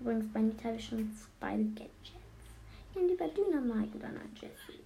Übrigens, 0.01 0.33
bei 0.33 0.41
Nita 0.41 0.65
habe 0.65 0.77
ich 0.77 0.85
schon 0.85 1.11
beide 1.41 1.65
Gadgets. 1.65 2.13
Nimm 2.95 3.09
lieber 3.09 3.29
Dynamite 3.29 3.97
oder 3.97 4.09
nein, 4.09 4.31
Jessie. 4.35 4.81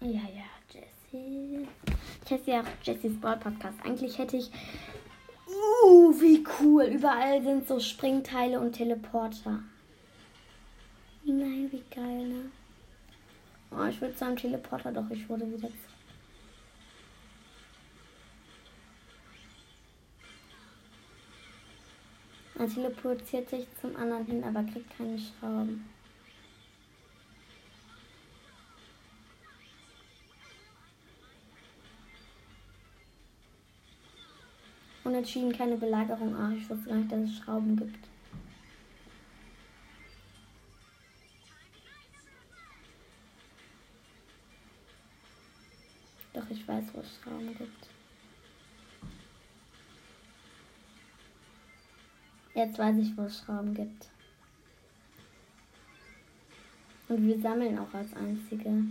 Ja, 0.00 0.22
ja, 0.22 0.44
Jessie. 0.70 1.68
Ich 2.24 2.30
hätte 2.30 2.50
ja 2.50 2.60
auch 2.60 2.66
Jessies 2.82 3.20
Brawl 3.20 3.38
Podcast. 3.38 3.78
Eigentlich 3.84 4.18
hätte 4.18 4.36
ich. 4.36 4.50
Uh, 5.84 6.12
wie 6.20 6.44
cool. 6.60 6.84
Überall 6.84 7.42
sind 7.42 7.66
so 7.66 7.78
Springteile 7.80 8.60
und 8.60 8.72
Teleporter. 8.72 9.62
Nein, 11.24 11.68
wie 11.70 11.82
geil, 11.94 12.28
ne? 12.28 12.50
Oh, 13.70 13.84
ich 13.84 14.00
würde 14.00 14.14
sagen 14.14 14.36
Teleporter, 14.36 14.92
doch 14.92 15.08
ich 15.10 15.28
wurde 15.28 15.50
wieder 15.50 15.68
Er 22.58 22.68
teleportiert 22.68 23.48
sich 23.48 23.66
zum 23.80 23.96
anderen 23.96 24.26
hin, 24.26 24.44
aber 24.44 24.62
kriegt 24.62 24.96
keine 24.96 25.18
Schrauben. 25.18 25.84
Unentschieden 35.04 35.52
keine 35.52 35.76
Belagerung. 35.76 36.36
Ach, 36.36 36.52
ich 36.52 36.70
wusste 36.70 36.88
gar 36.88 36.96
nicht, 36.96 37.10
dass 37.10 37.20
es 37.20 37.36
Schrauben 37.38 37.76
gibt. 37.76 38.11
Doch 46.32 46.48
ich 46.50 46.66
weiß, 46.66 46.84
wo 46.94 47.00
es 47.00 47.18
Schrauben 47.18 47.56
gibt. 47.56 47.88
Jetzt 52.54 52.78
weiß 52.78 52.96
ich, 52.98 53.16
wo 53.16 53.22
es 53.22 53.38
Schrauben 53.38 53.74
gibt. 53.74 54.08
Und 57.08 57.26
wir 57.26 57.40
sammeln 57.40 57.78
auch 57.78 57.92
als 57.92 58.14
einzige. 58.14 58.84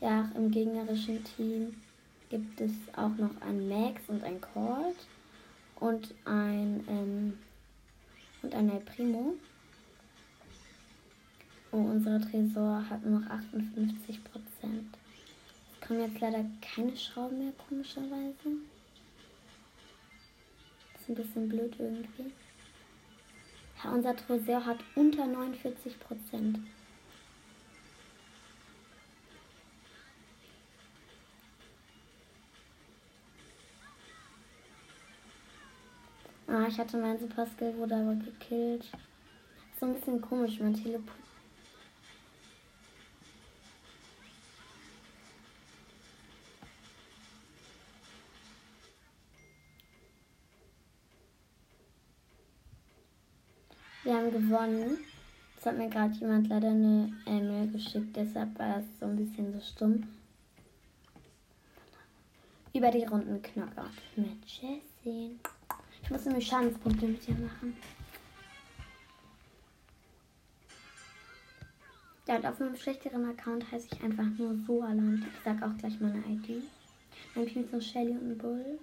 Ja, 0.00 0.30
im 0.36 0.50
gegnerischen 0.50 1.22
Team 1.24 1.74
gibt 2.28 2.60
es 2.60 2.72
auch 2.96 3.16
noch 3.16 3.40
ein 3.40 3.68
Max 3.68 4.08
und 4.08 4.22
ein 4.24 4.40
Colt 4.40 5.06
und 5.76 6.14
ein 6.24 6.84
ähm, 6.88 7.38
und 8.42 8.54
ein 8.54 8.70
El 8.70 8.80
Primo. 8.80 9.34
Oh, 11.70 11.78
unser 11.78 12.20
Tresor 12.20 12.84
hat 12.88 13.04
noch 13.06 13.24
58 13.28 14.22
Prozent 14.24 14.98
haben 15.92 16.00
jetzt 16.00 16.20
leider 16.20 16.44
keine 16.60 16.96
Schrauben 16.96 17.38
mehr, 17.38 17.52
komischerweise. 17.68 18.32
Das 20.92 21.02
ist 21.02 21.08
ein 21.08 21.14
bisschen 21.14 21.48
blöd 21.48 21.74
irgendwie. 21.78 22.32
Ja, 23.82 23.90
unser 23.90 24.16
Tresor 24.16 24.64
hat 24.64 24.78
unter 24.94 25.26
49 25.26 25.98
Prozent. 26.00 26.60
Ah, 36.46 36.66
ich 36.68 36.78
hatte 36.78 36.96
meinen 36.96 37.18
Super 37.18 37.46
Skill, 37.46 37.76
wurde 37.76 37.96
aber 37.96 38.14
gekillt. 38.14 38.90
So 39.78 39.86
ein 39.86 39.94
bisschen 39.94 40.20
komisch, 40.20 40.60
man 40.60 40.74
teleport 40.74 41.31
gewonnen. 54.52 54.98
Es 55.58 55.66
hat 55.66 55.78
mir 55.78 55.88
gerade 55.88 56.12
jemand 56.14 56.48
leider 56.48 56.68
eine 56.68 57.12
E-Mail 57.26 57.70
geschickt, 57.70 58.14
deshalb 58.16 58.58
war 58.58 58.78
es 58.78 58.84
so 59.00 59.06
ein 59.06 59.16
bisschen 59.16 59.52
so 59.52 59.60
stumm. 59.60 60.02
Über 62.74 62.90
die 62.90 63.04
Runden 63.04 63.40
Knockout 63.40 63.90
mit 64.16 64.44
Jessie. 64.44 65.38
Ich 66.02 66.10
muss 66.10 66.24
nämlich 66.24 66.46
Schadenspunkte 66.46 67.06
mit 67.06 67.26
ihr 67.28 67.34
machen. 67.34 67.76
Ja, 72.26 72.36
und 72.36 72.46
auf 72.46 72.60
einem 72.60 72.76
schlechteren 72.76 73.28
Account 73.28 73.70
heiße 73.70 73.88
ich 73.92 74.02
einfach 74.02 74.26
nur 74.38 74.56
so 74.66 74.82
allein. 74.82 75.24
Ich 75.26 75.44
sag 75.44 75.62
auch 75.62 75.76
gleich 75.78 76.00
meine 76.00 76.18
ID. 76.18 76.62
Dann 77.34 77.46
Team 77.46 77.64
ist 77.64 77.72
noch 77.72 77.82
Shelly 77.82 78.12
und 78.12 78.38
Bull. 78.38 78.78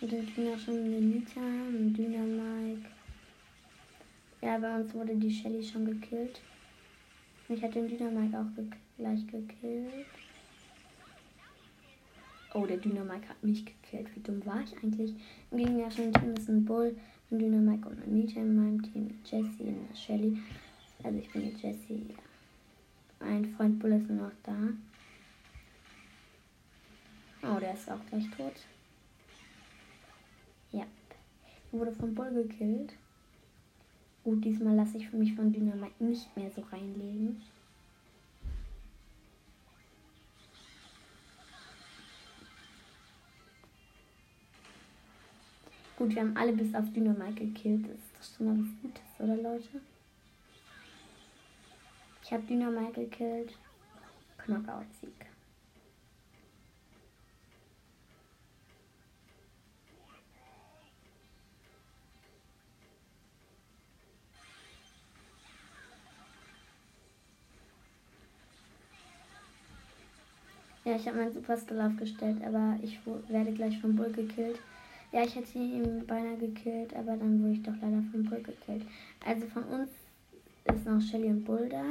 Und 0.00 0.12
dann 0.12 0.26
bin 0.26 0.54
auch 0.54 0.58
schon 0.58 0.74
eine 0.74 1.00
Nita, 1.00 1.40
ein 1.40 1.92
Dynamike. 1.94 3.01
Ja, 4.42 4.58
bei 4.58 4.74
uns 4.74 4.92
wurde 4.92 5.14
die 5.14 5.30
Shelly 5.30 5.62
schon 5.62 5.86
gekillt. 5.86 6.40
Mich 7.46 7.62
hat 7.62 7.76
den 7.76 7.86
Dynamike 7.86 8.36
auch 8.36 8.56
ge 8.56 8.64
gleich 8.98 9.24
gekillt. 9.28 10.06
Oh, 12.52 12.66
der 12.66 12.78
Dynamike 12.78 13.28
hat 13.28 13.42
mich 13.44 13.64
gekillt. 13.64 14.08
Wie 14.16 14.20
dumm 14.20 14.44
war 14.44 14.60
ich 14.60 14.76
eigentlich? 14.76 15.14
Im 15.52 15.58
gegnerischen 15.58 16.12
Team 16.12 16.34
ist 16.34 16.48
ein 16.48 16.64
Bull, 16.64 16.96
ein 17.30 17.38
Dynamike 17.38 17.88
und 17.88 18.02
ein 18.02 18.14
Nita 18.14 18.40
in 18.40 18.56
meinem 18.56 18.82
Team. 18.82 19.16
Jessie 19.24 19.68
und 19.68 19.96
Shelly. 19.96 20.36
Also 21.04 21.18
ich 21.18 21.30
bin 21.30 21.42
die 21.42 21.62
Jessie. 21.62 22.06
Ja. 22.08 22.16
Mein 23.20 23.46
Freund 23.54 23.78
Bull 23.78 23.92
ist 23.92 24.10
noch 24.10 24.32
da. 24.42 24.56
Oh, 27.44 27.60
der 27.60 27.74
ist 27.74 27.88
auch 27.88 28.04
gleich 28.10 28.28
tot. 28.36 28.54
Ja. 30.72 30.84
Wurde 31.70 31.92
vom 31.92 32.12
Bull 32.12 32.32
gekillt. 32.34 32.94
Gut, 34.24 34.44
diesmal 34.44 34.76
lasse 34.76 34.98
ich 34.98 35.08
für 35.08 35.16
mich 35.16 35.34
von 35.34 35.52
Dynamite 35.52 36.04
nicht 36.04 36.36
mehr 36.36 36.50
so 36.50 36.60
reinlegen. 36.70 37.42
Gut, 45.96 46.14
wir 46.14 46.22
haben 46.22 46.36
alle 46.36 46.52
bis 46.52 46.74
auf 46.74 46.92
Dynamite 46.92 47.46
gekillt. 47.46 47.84
Das 47.84 47.96
ist 47.96 48.16
doch 48.16 48.36
schon 48.36 48.46
mal 48.46 48.58
was 48.58 48.82
Gutes, 48.82 49.02
oder 49.18 49.36
Leute? 49.36 49.80
Ich 52.22 52.32
habe 52.32 52.42
Dynamite 52.44 53.00
gekillt. 53.02 53.58
Knockout-Sieg. 54.38 55.31
Ja, 70.84 70.96
ich 70.96 71.06
habe 71.06 71.18
meinen 71.18 71.32
Super 71.32 71.56
Skill 71.56 71.80
aufgestellt, 71.80 72.38
aber 72.44 72.76
ich 72.82 72.98
werde 73.28 73.52
gleich 73.52 73.78
vom 73.80 73.94
Bull 73.94 74.10
gekillt. 74.10 74.58
Ja, 75.12 75.22
ich 75.22 75.36
hätte 75.36 75.58
ihn 75.58 76.04
beinahe 76.06 76.36
gekillt, 76.38 76.94
aber 76.94 77.16
dann 77.16 77.40
wurde 77.42 77.52
ich 77.52 77.62
doch 77.62 77.74
leider 77.80 78.02
vom 78.10 78.24
Bull 78.24 78.42
gekillt. 78.42 78.84
Also 79.24 79.46
von 79.46 79.62
uns 79.64 79.90
ist 80.64 80.86
noch 80.86 81.00
Shelly 81.00 81.28
und 81.28 81.44
Bull 81.44 81.68
da. 81.68 81.84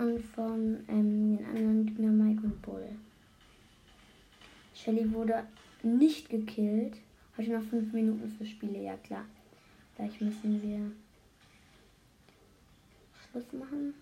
Und 0.00 0.22
von 0.24 0.84
ähm, 0.88 1.36
den 1.36 1.46
anderen 1.46 1.86
Dina 1.86 2.10
Mike 2.10 2.42
und 2.42 2.62
Bull. 2.62 2.88
Shelly 4.74 5.12
wurde 5.12 5.44
nicht 5.82 6.30
gekillt. 6.30 6.96
Heute 7.36 7.52
noch 7.52 7.62
fünf 7.62 7.92
Minuten 7.92 8.28
für 8.36 8.46
Spiele, 8.46 8.82
ja 8.82 8.96
klar. 8.96 9.24
Gleich 9.96 10.20
müssen 10.20 10.62
wir 10.62 10.90
Schluss 13.30 13.52
machen. 13.52 13.94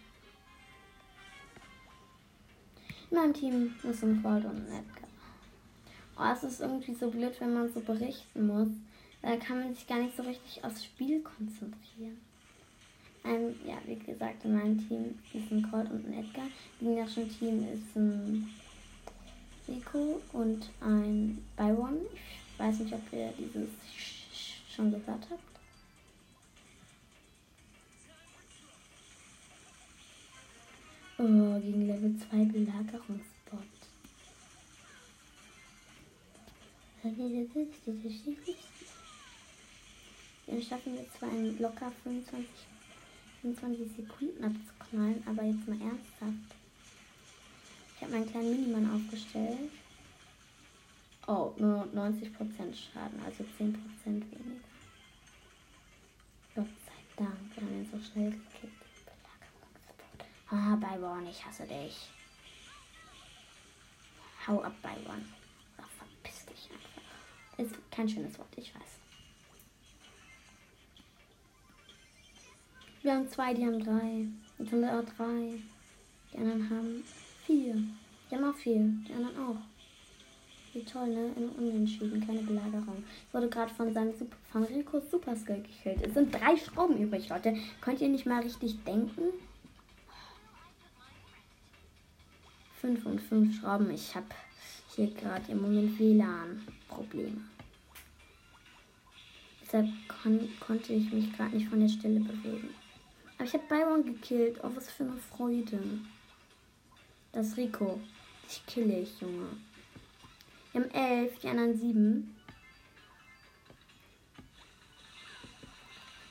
In 3.10 3.18
meinem 3.18 3.34
Team 3.34 3.74
ist 3.84 4.04
ein 4.04 4.22
Cold 4.22 4.44
und 4.44 4.68
ein 4.68 4.68
Edgar. 4.68 5.08
Oh, 6.18 6.26
es 6.34 6.44
ist 6.44 6.60
irgendwie 6.60 6.94
so 6.94 7.10
blöd, 7.10 7.40
wenn 7.40 7.54
man 7.54 7.72
so 7.72 7.80
berichten 7.80 8.46
muss. 8.46 8.68
Da 9.22 9.36
kann 9.36 9.60
man 9.60 9.76
sich 9.76 9.86
gar 9.86 10.00
nicht 10.00 10.16
so 10.16 10.24
richtig 10.24 10.64
aufs 10.64 10.86
Spiel 10.86 11.22
konzentrieren. 11.22 12.18
Ähm, 13.26 13.54
ja, 13.68 13.78
wie 13.86 13.96
gesagt, 13.96 14.46
in 14.46 14.56
meinem 14.56 14.88
Team 14.88 15.20
ist 15.34 15.52
ein 15.52 15.70
Colt 15.70 15.92
und 15.92 16.06
ein 16.08 16.24
Edgar. 16.24 16.48
Im 16.80 16.88
gegnerischen 16.88 17.30
Team 17.30 17.68
ist 17.74 17.96
ein 17.96 18.50
Rico 19.68 20.22
und 20.34 20.70
ein 20.82 21.46
Byron. 21.58 21.98
Ich 22.54 22.60
weiß 22.60 22.80
nicht, 22.80 22.94
ob 22.94 23.02
ihr 23.12 23.34
dieses 23.38 23.70
schon 24.74 24.92
gehört 24.92 25.28
habt. 25.30 25.44
Oh, 31.18 31.60
gegen 31.60 31.88
Level 31.88 32.16
2 32.18 32.46
Belagerungsbot. 32.46 33.20
Den 40.50 40.64
schaffen 40.64 40.96
wir 40.96 41.06
zwar 41.12 41.30
in 41.30 41.60
locker 41.60 41.92
25, 42.04 42.48
25 43.42 43.96
Sekunden 43.98 44.44
abzukommen. 44.44 45.12
nein, 45.12 45.24
aber 45.28 45.44
jetzt 45.44 45.68
mal 45.68 45.80
ernsthaft. 45.80 46.56
Ich 47.96 48.02
habe 48.02 48.14
meinen 48.14 48.32
kleinen 48.32 48.50
Minimann 48.50 48.96
aufgestellt. 48.96 49.72
Oh, 51.28 51.54
nur 51.58 51.84
90% 51.94 52.34
Schaden, 52.74 53.22
also 53.24 53.44
10% 53.44 53.76
weniger. 54.06 54.64
Gott 56.56 56.66
sei 56.66 57.24
Dank, 57.24 57.38
wir 57.54 57.64
haben 57.64 57.76
ihn 57.76 57.90
so 57.92 58.12
schnell 58.12 58.32
gekickt. 58.32 58.82
Ah, 60.50 60.76
Byron, 60.76 61.28
ich 61.28 61.46
hasse 61.46 61.68
dich. 61.68 62.10
Hau 64.48 64.64
ab, 64.64 64.74
Byron. 64.82 65.32
Ach, 65.78 65.90
verpiss 65.90 66.46
dich 66.48 66.70
einfach. 66.72 67.60
Ist 67.60 67.92
kein 67.92 68.10
schönes 68.10 68.36
Wort, 68.40 68.50
ich 68.56 68.74
weiß. 68.74 68.99
Wir 73.02 73.14
haben 73.14 73.30
zwei, 73.30 73.54
die 73.54 73.66
haben 73.66 73.82
drei. 73.82 74.28
Jetzt 74.58 74.72
haben 74.74 74.82
wir 74.82 75.00
auch 75.00 75.06
drei. 75.16 75.54
Die 76.34 76.38
anderen 76.38 76.70
haben 76.70 77.04
vier. 77.46 77.76
Die 78.30 78.36
haben 78.36 78.44
auch 78.44 78.56
vier. 78.56 78.90
Die 79.08 79.14
anderen 79.14 79.38
auch. 79.38 79.56
Wie 80.74 80.84
toll, 80.84 81.08
ne? 81.08 81.32
Im 81.38 81.50
Unentschieden, 81.52 82.26
keine 82.26 82.42
Belagerung. 82.42 83.04
Ich 83.28 83.34
wurde 83.34 83.50
gerade 83.50 83.74
von 83.74 83.94
seinem 83.94 84.14
Super, 84.14 84.36
von 84.52 84.64
Ricos 84.66 85.10
Superskill 85.10 85.64
gekillt. 85.64 86.06
Es 86.06 86.14
sind 86.14 86.34
drei 86.34 86.58
Schrauben 86.58 86.98
übrig, 86.98 87.30
Leute. 87.30 87.56
Könnt 87.82 88.02
ihr 88.02 88.10
nicht 88.10 88.26
mal 88.26 88.42
richtig 88.42 88.84
denken? 88.84 89.34
Fünf 92.82 93.06
und 93.06 93.22
fünf 93.22 93.60
Schrauben. 93.60 93.90
Ich 93.92 94.14
habe 94.14 94.28
hier 94.96 95.08
gerade 95.12 95.52
im 95.52 95.62
Moment 95.62 95.98
WLAN-Probleme. 95.98 97.42
Deshalb 99.62 99.88
kon 100.08 100.50
konnte 100.60 100.94
ich 100.94 101.12
mich 101.12 101.32
gerade 101.34 101.56
nicht 101.56 101.70
von 101.70 101.80
der 101.80 101.90
Stelle 101.90 102.20
bewegen. 102.20 102.70
Aber 103.40 103.48
ich 103.48 103.54
habe 103.54 103.64
Byron 103.70 104.04
gekillt. 104.04 104.60
Oh, 104.64 104.70
was 104.76 104.92
für 104.92 105.06
eine 105.06 105.16
Freude. 105.16 105.80
Das 107.32 107.48
ist 107.48 107.58
Rico. 107.58 108.02
Ich 108.50 108.66
kille 108.66 109.00
ich, 109.00 109.22
Junge. 109.22 109.48
Wir 110.74 110.82
haben 110.82 110.92
elf, 110.92 111.40
die 111.40 111.48
anderen 111.48 111.80
sieben. 111.80 112.36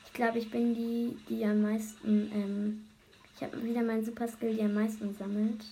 Ich 0.05 0.13
glaube, 0.13 0.37
ich 0.37 0.51
bin 0.51 0.75
die, 0.75 1.17
die 1.27 1.43
am 1.45 1.63
meisten. 1.63 2.31
Ähm, 2.31 2.85
ich 3.35 3.41
habe 3.41 3.63
wieder 3.63 3.81
meinen 3.81 4.05
Super 4.05 4.27
Skill, 4.27 4.53
die 4.53 4.61
am 4.61 4.75
meisten 4.75 5.15
sammelt. 5.15 5.65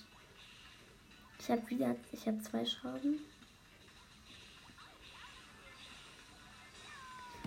Ich 1.38 1.48
habe 1.50 1.70
wieder. 1.70 1.94
Ich 2.10 2.26
habe 2.26 2.42
zwei 2.42 2.64
Schrauben. 2.64 3.20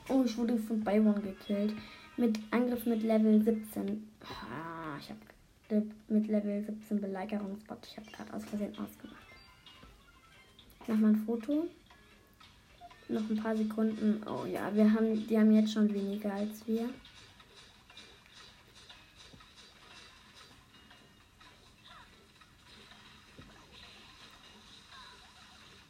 Oh, 0.08 0.23
ich 0.23 0.38
wurde 0.38 0.58
von 0.58 0.82
Byron 0.82 1.21
gekillt. 1.21 1.73
Mit 2.22 2.38
Angriff 2.52 2.86
mit 2.86 3.02
Level 3.02 3.42
17. 3.42 4.08
Ah, 4.22 4.96
ich 5.00 5.10
habe 5.10 5.90
mit 6.08 6.28
Level 6.28 6.64
17 6.64 7.02
Belagerungsbot. 7.02 7.80
Ich 7.88 7.98
habe 7.98 8.12
gerade 8.12 8.32
aus 8.32 8.46
Versehen 8.46 8.78
ausgemacht. 8.78 9.26
Ich 10.82 10.88
mach 10.88 10.98
mal 10.98 11.08
ein 11.14 11.26
Foto. 11.26 11.68
Noch 13.10 13.28
ein 13.28 13.38
paar 13.38 13.56
Sekunden. 13.58 14.22
Oh 14.28 14.46
ja, 14.46 14.72
wir 14.76 14.94
haben, 14.94 15.28
die 15.28 15.36
haben 15.36 15.52
jetzt 15.52 15.74
schon 15.74 15.92
weniger 15.92 16.32
als 16.32 16.68
wir. 16.68 16.90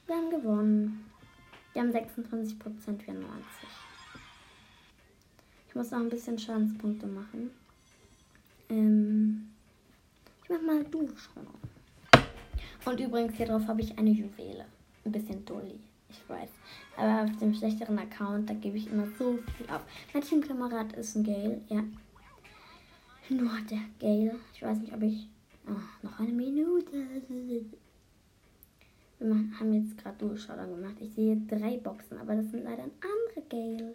Wir 0.08 0.16
haben 0.16 0.30
gewonnen. 0.30 1.12
Wir 1.74 1.82
haben 1.82 1.92
26 1.92 2.58
Prozent, 2.58 3.06
wir 3.06 3.16
90. 3.16 3.81
Ich 5.72 5.76
muss 5.76 5.90
noch 5.90 6.00
ein 6.00 6.10
bisschen 6.10 6.38
Schadenspunkte 6.38 7.08
machen. 7.08 7.50
Ähm, 8.68 9.48
ich 10.44 10.50
mach 10.50 10.62
mal 10.62 10.84
Duschraum. 10.84 11.48
Und 12.84 13.00
übrigens 13.00 13.38
hier 13.38 13.46
drauf 13.46 13.66
habe 13.68 13.80
ich 13.80 13.98
eine 13.98 14.10
Juwele. 14.10 14.66
Ein 15.06 15.14
bisschen 15.14 15.46
dulli, 15.46 15.80
ich 16.10 16.28
weiß. 16.28 16.50
Aber 16.98 17.24
auf 17.24 17.38
dem 17.38 17.54
schlechteren 17.54 17.98
Account, 18.00 18.50
da 18.50 18.54
gebe 18.54 18.76
ich 18.76 18.92
immer 18.92 19.08
so 19.18 19.40
viel 19.56 19.66
auf. 19.70 19.80
Mein 20.14 20.22
Teamkamerad 20.22 20.92
ist 20.92 21.16
ein 21.16 21.24
Gale, 21.24 21.62
ja. 21.70 21.86
Nur 23.30 23.58
der 23.70 23.80
Gale. 23.98 24.36
Ich 24.54 24.62
weiß 24.62 24.78
nicht, 24.80 24.94
ob 24.94 25.02
ich... 25.04 25.30
Oh, 25.70 26.06
noch 26.06 26.20
eine 26.20 26.34
Minute. 26.34 26.92
Wir 29.20 29.36
haben 29.58 29.74
jetzt 29.74 29.98
gerade 29.98 30.18
Durchschauer 30.18 30.68
gemacht. 30.68 30.98
Ich 31.00 31.14
sehe 31.14 31.38
drei 31.48 31.78
Boxen, 31.78 32.18
aber 32.18 32.36
das 32.36 32.52
sind 32.52 32.66
leider 32.66 32.84
andere 32.84 33.48
Gale. 33.48 33.94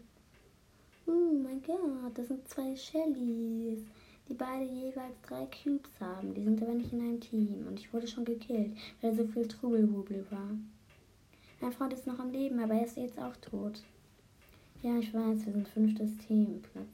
Oh 1.08 1.38
mein 1.40 1.62
Gott, 1.62 2.10
das 2.14 2.26
sind 2.26 2.48
zwei 2.48 2.74
Shellys, 2.74 3.84
die 4.28 4.34
beide 4.34 4.64
jeweils 4.64 5.14
drei 5.22 5.46
Cubes 5.46 6.00
haben. 6.00 6.34
Die 6.34 6.42
sind 6.42 6.60
aber 6.60 6.74
nicht 6.74 6.92
in 6.92 7.00
einem 7.00 7.20
Team. 7.20 7.64
Und 7.68 7.78
ich 7.78 7.92
wurde 7.92 8.08
schon 8.08 8.24
gekillt, 8.24 8.76
weil 9.00 9.14
so 9.14 9.24
viel 9.24 9.46
Trubelwubel 9.46 10.26
war. 10.30 10.50
Mein 11.60 11.70
Freund 11.70 11.92
ist 11.92 12.08
noch 12.08 12.18
am 12.18 12.32
Leben, 12.32 12.58
aber 12.58 12.74
er 12.74 12.86
ist 12.86 12.96
jetzt 12.96 13.20
auch 13.20 13.36
tot. 13.36 13.82
Ja, 14.82 14.98
ich 14.98 15.14
weiß, 15.14 15.46
wir 15.46 15.52
sind 15.52 15.68
fünftes 15.68 16.18
Team. 16.26 16.60
Platz, 16.72 16.88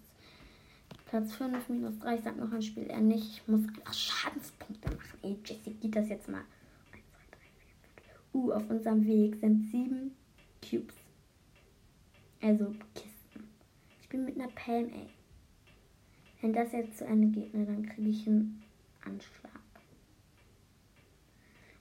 Platz 1.07 1.33
5 1.33 1.69
minus 1.71 1.99
3. 2.01 2.17
Ich 2.17 2.25
sag 2.25 2.37
noch 2.37 2.53
ein 2.53 2.61
Spiel 2.61 2.89
er 2.89 3.01
nicht. 3.01 3.39
Ich 3.39 3.49
muss 3.49 3.67
einfach 3.67 3.95
Schadenspunkte 3.95 4.91
machen. 4.91 5.19
Ey, 5.23 5.39
Jesse, 5.43 5.71
geht 5.71 5.97
das 5.97 6.11
jetzt 6.11 6.29
mal. 6.29 6.45
1, 6.93 7.03
2, 7.13 7.29
3, 7.31 7.39
4, 8.33 8.35
5. 8.35 8.45
Uh, 8.45 8.53
auf 8.53 8.69
unserem 8.69 9.07
Weg 9.07 9.37
sind 9.37 9.71
sieben 9.71 10.15
Cubes. 10.61 10.97
Also 12.43 12.75
Kisten 12.95 13.12
bin 14.13 14.27
mit 14.27 14.39
einer 14.39 14.49
Palm, 14.49 14.91
ey. 14.91 15.09
Wenn 16.43 16.53
das 16.53 16.73
jetzt 16.73 16.99
zu 16.99 17.07
Ende 17.07 17.29
geht, 17.29 17.55
ne, 17.55 17.65
dann 17.65 17.87
kriege 17.87 18.11
ich 18.11 18.27
einen 18.27 18.63
Anschlag. 19.05 19.53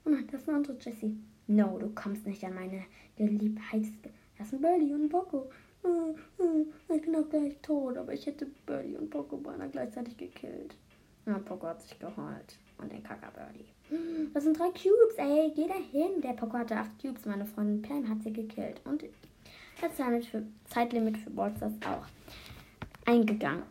Oh 0.06 0.10
nein, 0.10 0.28
das 0.32 0.42
ist 0.42 0.48
eine 0.48 0.58
andere 0.58 0.78
Jessie. 0.80 1.18
No, 1.48 1.78
du 1.78 1.90
kommst 1.90 2.26
nicht 2.26 2.44
an 2.46 2.56
meine 2.56 2.84
Geliebtheitste. 3.18 4.10
Das 4.38 4.50
sind 4.50 4.62
Birdie 4.62 4.94
und 4.94 5.10
Poco. 5.10 5.50
Äh, 5.84 6.44
äh, 6.44 6.96
ich 6.96 7.02
bin 7.02 7.16
auch 7.16 7.30
gleich 7.30 7.58
tot, 7.62 7.98
aber 7.98 8.14
ich 8.14 8.26
hätte 8.26 8.48
Birdie 8.66 8.96
und 8.96 9.10
Poco 9.10 9.38
beinahe 9.38 9.70
gleichzeitig 9.70 10.16
gekillt. 10.16 10.76
Ja, 11.26 11.38
Poco 11.38 11.68
hat 11.68 11.82
sich 11.82 12.00
geheult. 12.00 12.58
Und 12.78 12.92
den 12.92 13.04
Kacker 13.04 13.32
Birdie. 13.32 13.68
Das 14.34 14.44
sind 14.44 14.58
drei 14.58 14.70
Cubes, 14.70 15.16
ey. 15.18 15.52
Geh 15.54 15.68
da 15.68 15.76
hin. 15.76 16.22
Der 16.24 16.34
Poco 16.34 16.58
hatte 16.58 16.78
acht 16.78 17.00
Cubes. 17.00 17.26
Meine 17.26 17.46
Freundin 17.46 17.82
Pam 17.82 18.10
hat 18.10 18.24
sie 18.24 18.34
gekillt. 18.34 18.82
Und 18.86 19.04
Zeitlimit 19.90 20.26
für, 20.26 20.44
Zeitlimit 20.66 21.18
für 21.18 21.30
Ballstars 21.32 21.74
auch 21.86 22.06
eingegangen. 23.10 23.64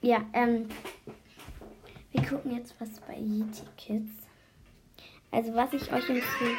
Ja, 0.00 0.22
ähm, 0.32 0.68
wir 2.12 2.22
gucken 2.22 2.54
jetzt 2.54 2.74
was 2.78 3.00
bei 3.00 3.16
Yeti 3.16 3.64
Kids. 3.76 4.12
Also 5.30 5.54
was 5.54 5.72
ich 5.72 5.92
euch 5.92 6.08
empfehle, 6.08 6.56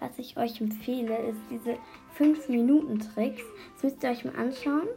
was 0.00 0.18
ich 0.18 0.36
euch 0.36 0.60
empfehle, 0.60 1.16
ist 1.28 1.40
diese 1.50 1.78
5 2.14 2.48
Minuten 2.48 2.98
Tricks. 2.98 3.42
Das 3.74 3.84
müsst 3.84 4.02
ihr 4.02 4.10
euch 4.10 4.24
mal 4.24 4.36
anschauen. 4.36 4.88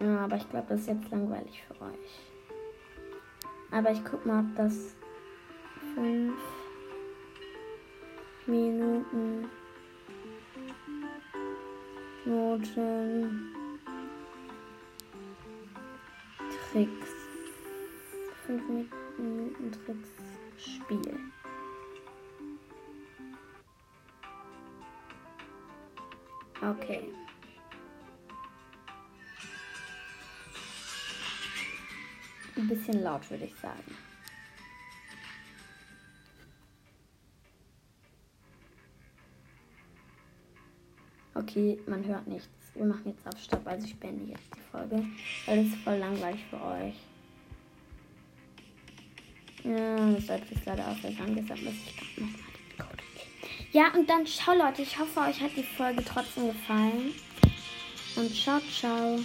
Ja, 0.00 0.24
aber 0.24 0.36
ich 0.36 0.48
glaube, 0.48 0.66
das 0.68 0.80
ist 0.80 0.88
jetzt 0.88 1.10
langweilig 1.10 1.62
für 1.66 1.84
euch. 1.84 2.20
Aber 3.70 3.90
ich 3.90 4.04
guck 4.04 4.24
mal, 4.24 4.40
ob 4.40 4.56
das 4.56 4.94
5 5.94 6.32
Minuten 8.46 9.50
Noten 12.24 13.52
Tricks 16.70 17.10
5 18.46 18.62
Minuten 18.68 19.72
Tricks 19.72 20.08
Spiel. 20.58 21.18
Okay. 26.62 27.12
Ein 32.56 32.68
bisschen 32.68 33.02
laut 33.02 33.28
würde 33.30 33.44
ich 33.44 33.56
sagen. 33.56 34.05
Okay, 41.38 41.78
man 41.86 42.04
hört 42.04 42.26
nichts. 42.26 42.48
Wir 42.74 42.86
machen 42.86 43.02
jetzt 43.06 43.26
auf 43.26 43.38
Stopp, 43.42 43.66
also 43.66 43.86
ich 43.86 43.96
beende 43.96 44.24
jetzt 44.30 44.54
die 44.54 44.60
Folge, 44.70 45.04
weil 45.46 45.66
es 45.66 45.74
voll 45.82 45.96
langweilig 45.96 46.40
für 46.50 46.62
euch. 46.62 46.94
Ja, 49.64 50.12
das 50.12 50.26
sollte 50.26 50.46
ich 50.50 50.64
leider 50.64 50.88
auch 50.88 50.96
sagen, 50.96 51.34
deshalb 51.34 51.62
muss 51.62 51.74
ich 51.74 52.18
noch 52.18 52.26
mal 52.26 52.36
den 52.36 52.78
Code 52.78 53.02
geben. 53.14 53.68
Ja, 53.72 53.92
und 53.94 54.08
dann 54.08 54.26
ciao 54.26 54.56
Leute, 54.56 54.82
ich 54.82 54.98
hoffe, 54.98 55.20
euch 55.20 55.40
hat 55.40 55.56
die 55.56 55.62
Folge 55.62 56.04
trotzdem 56.04 56.48
gefallen. 56.48 57.12
Und 58.16 58.34
ciao, 58.34 58.60
ciao. 58.60 59.18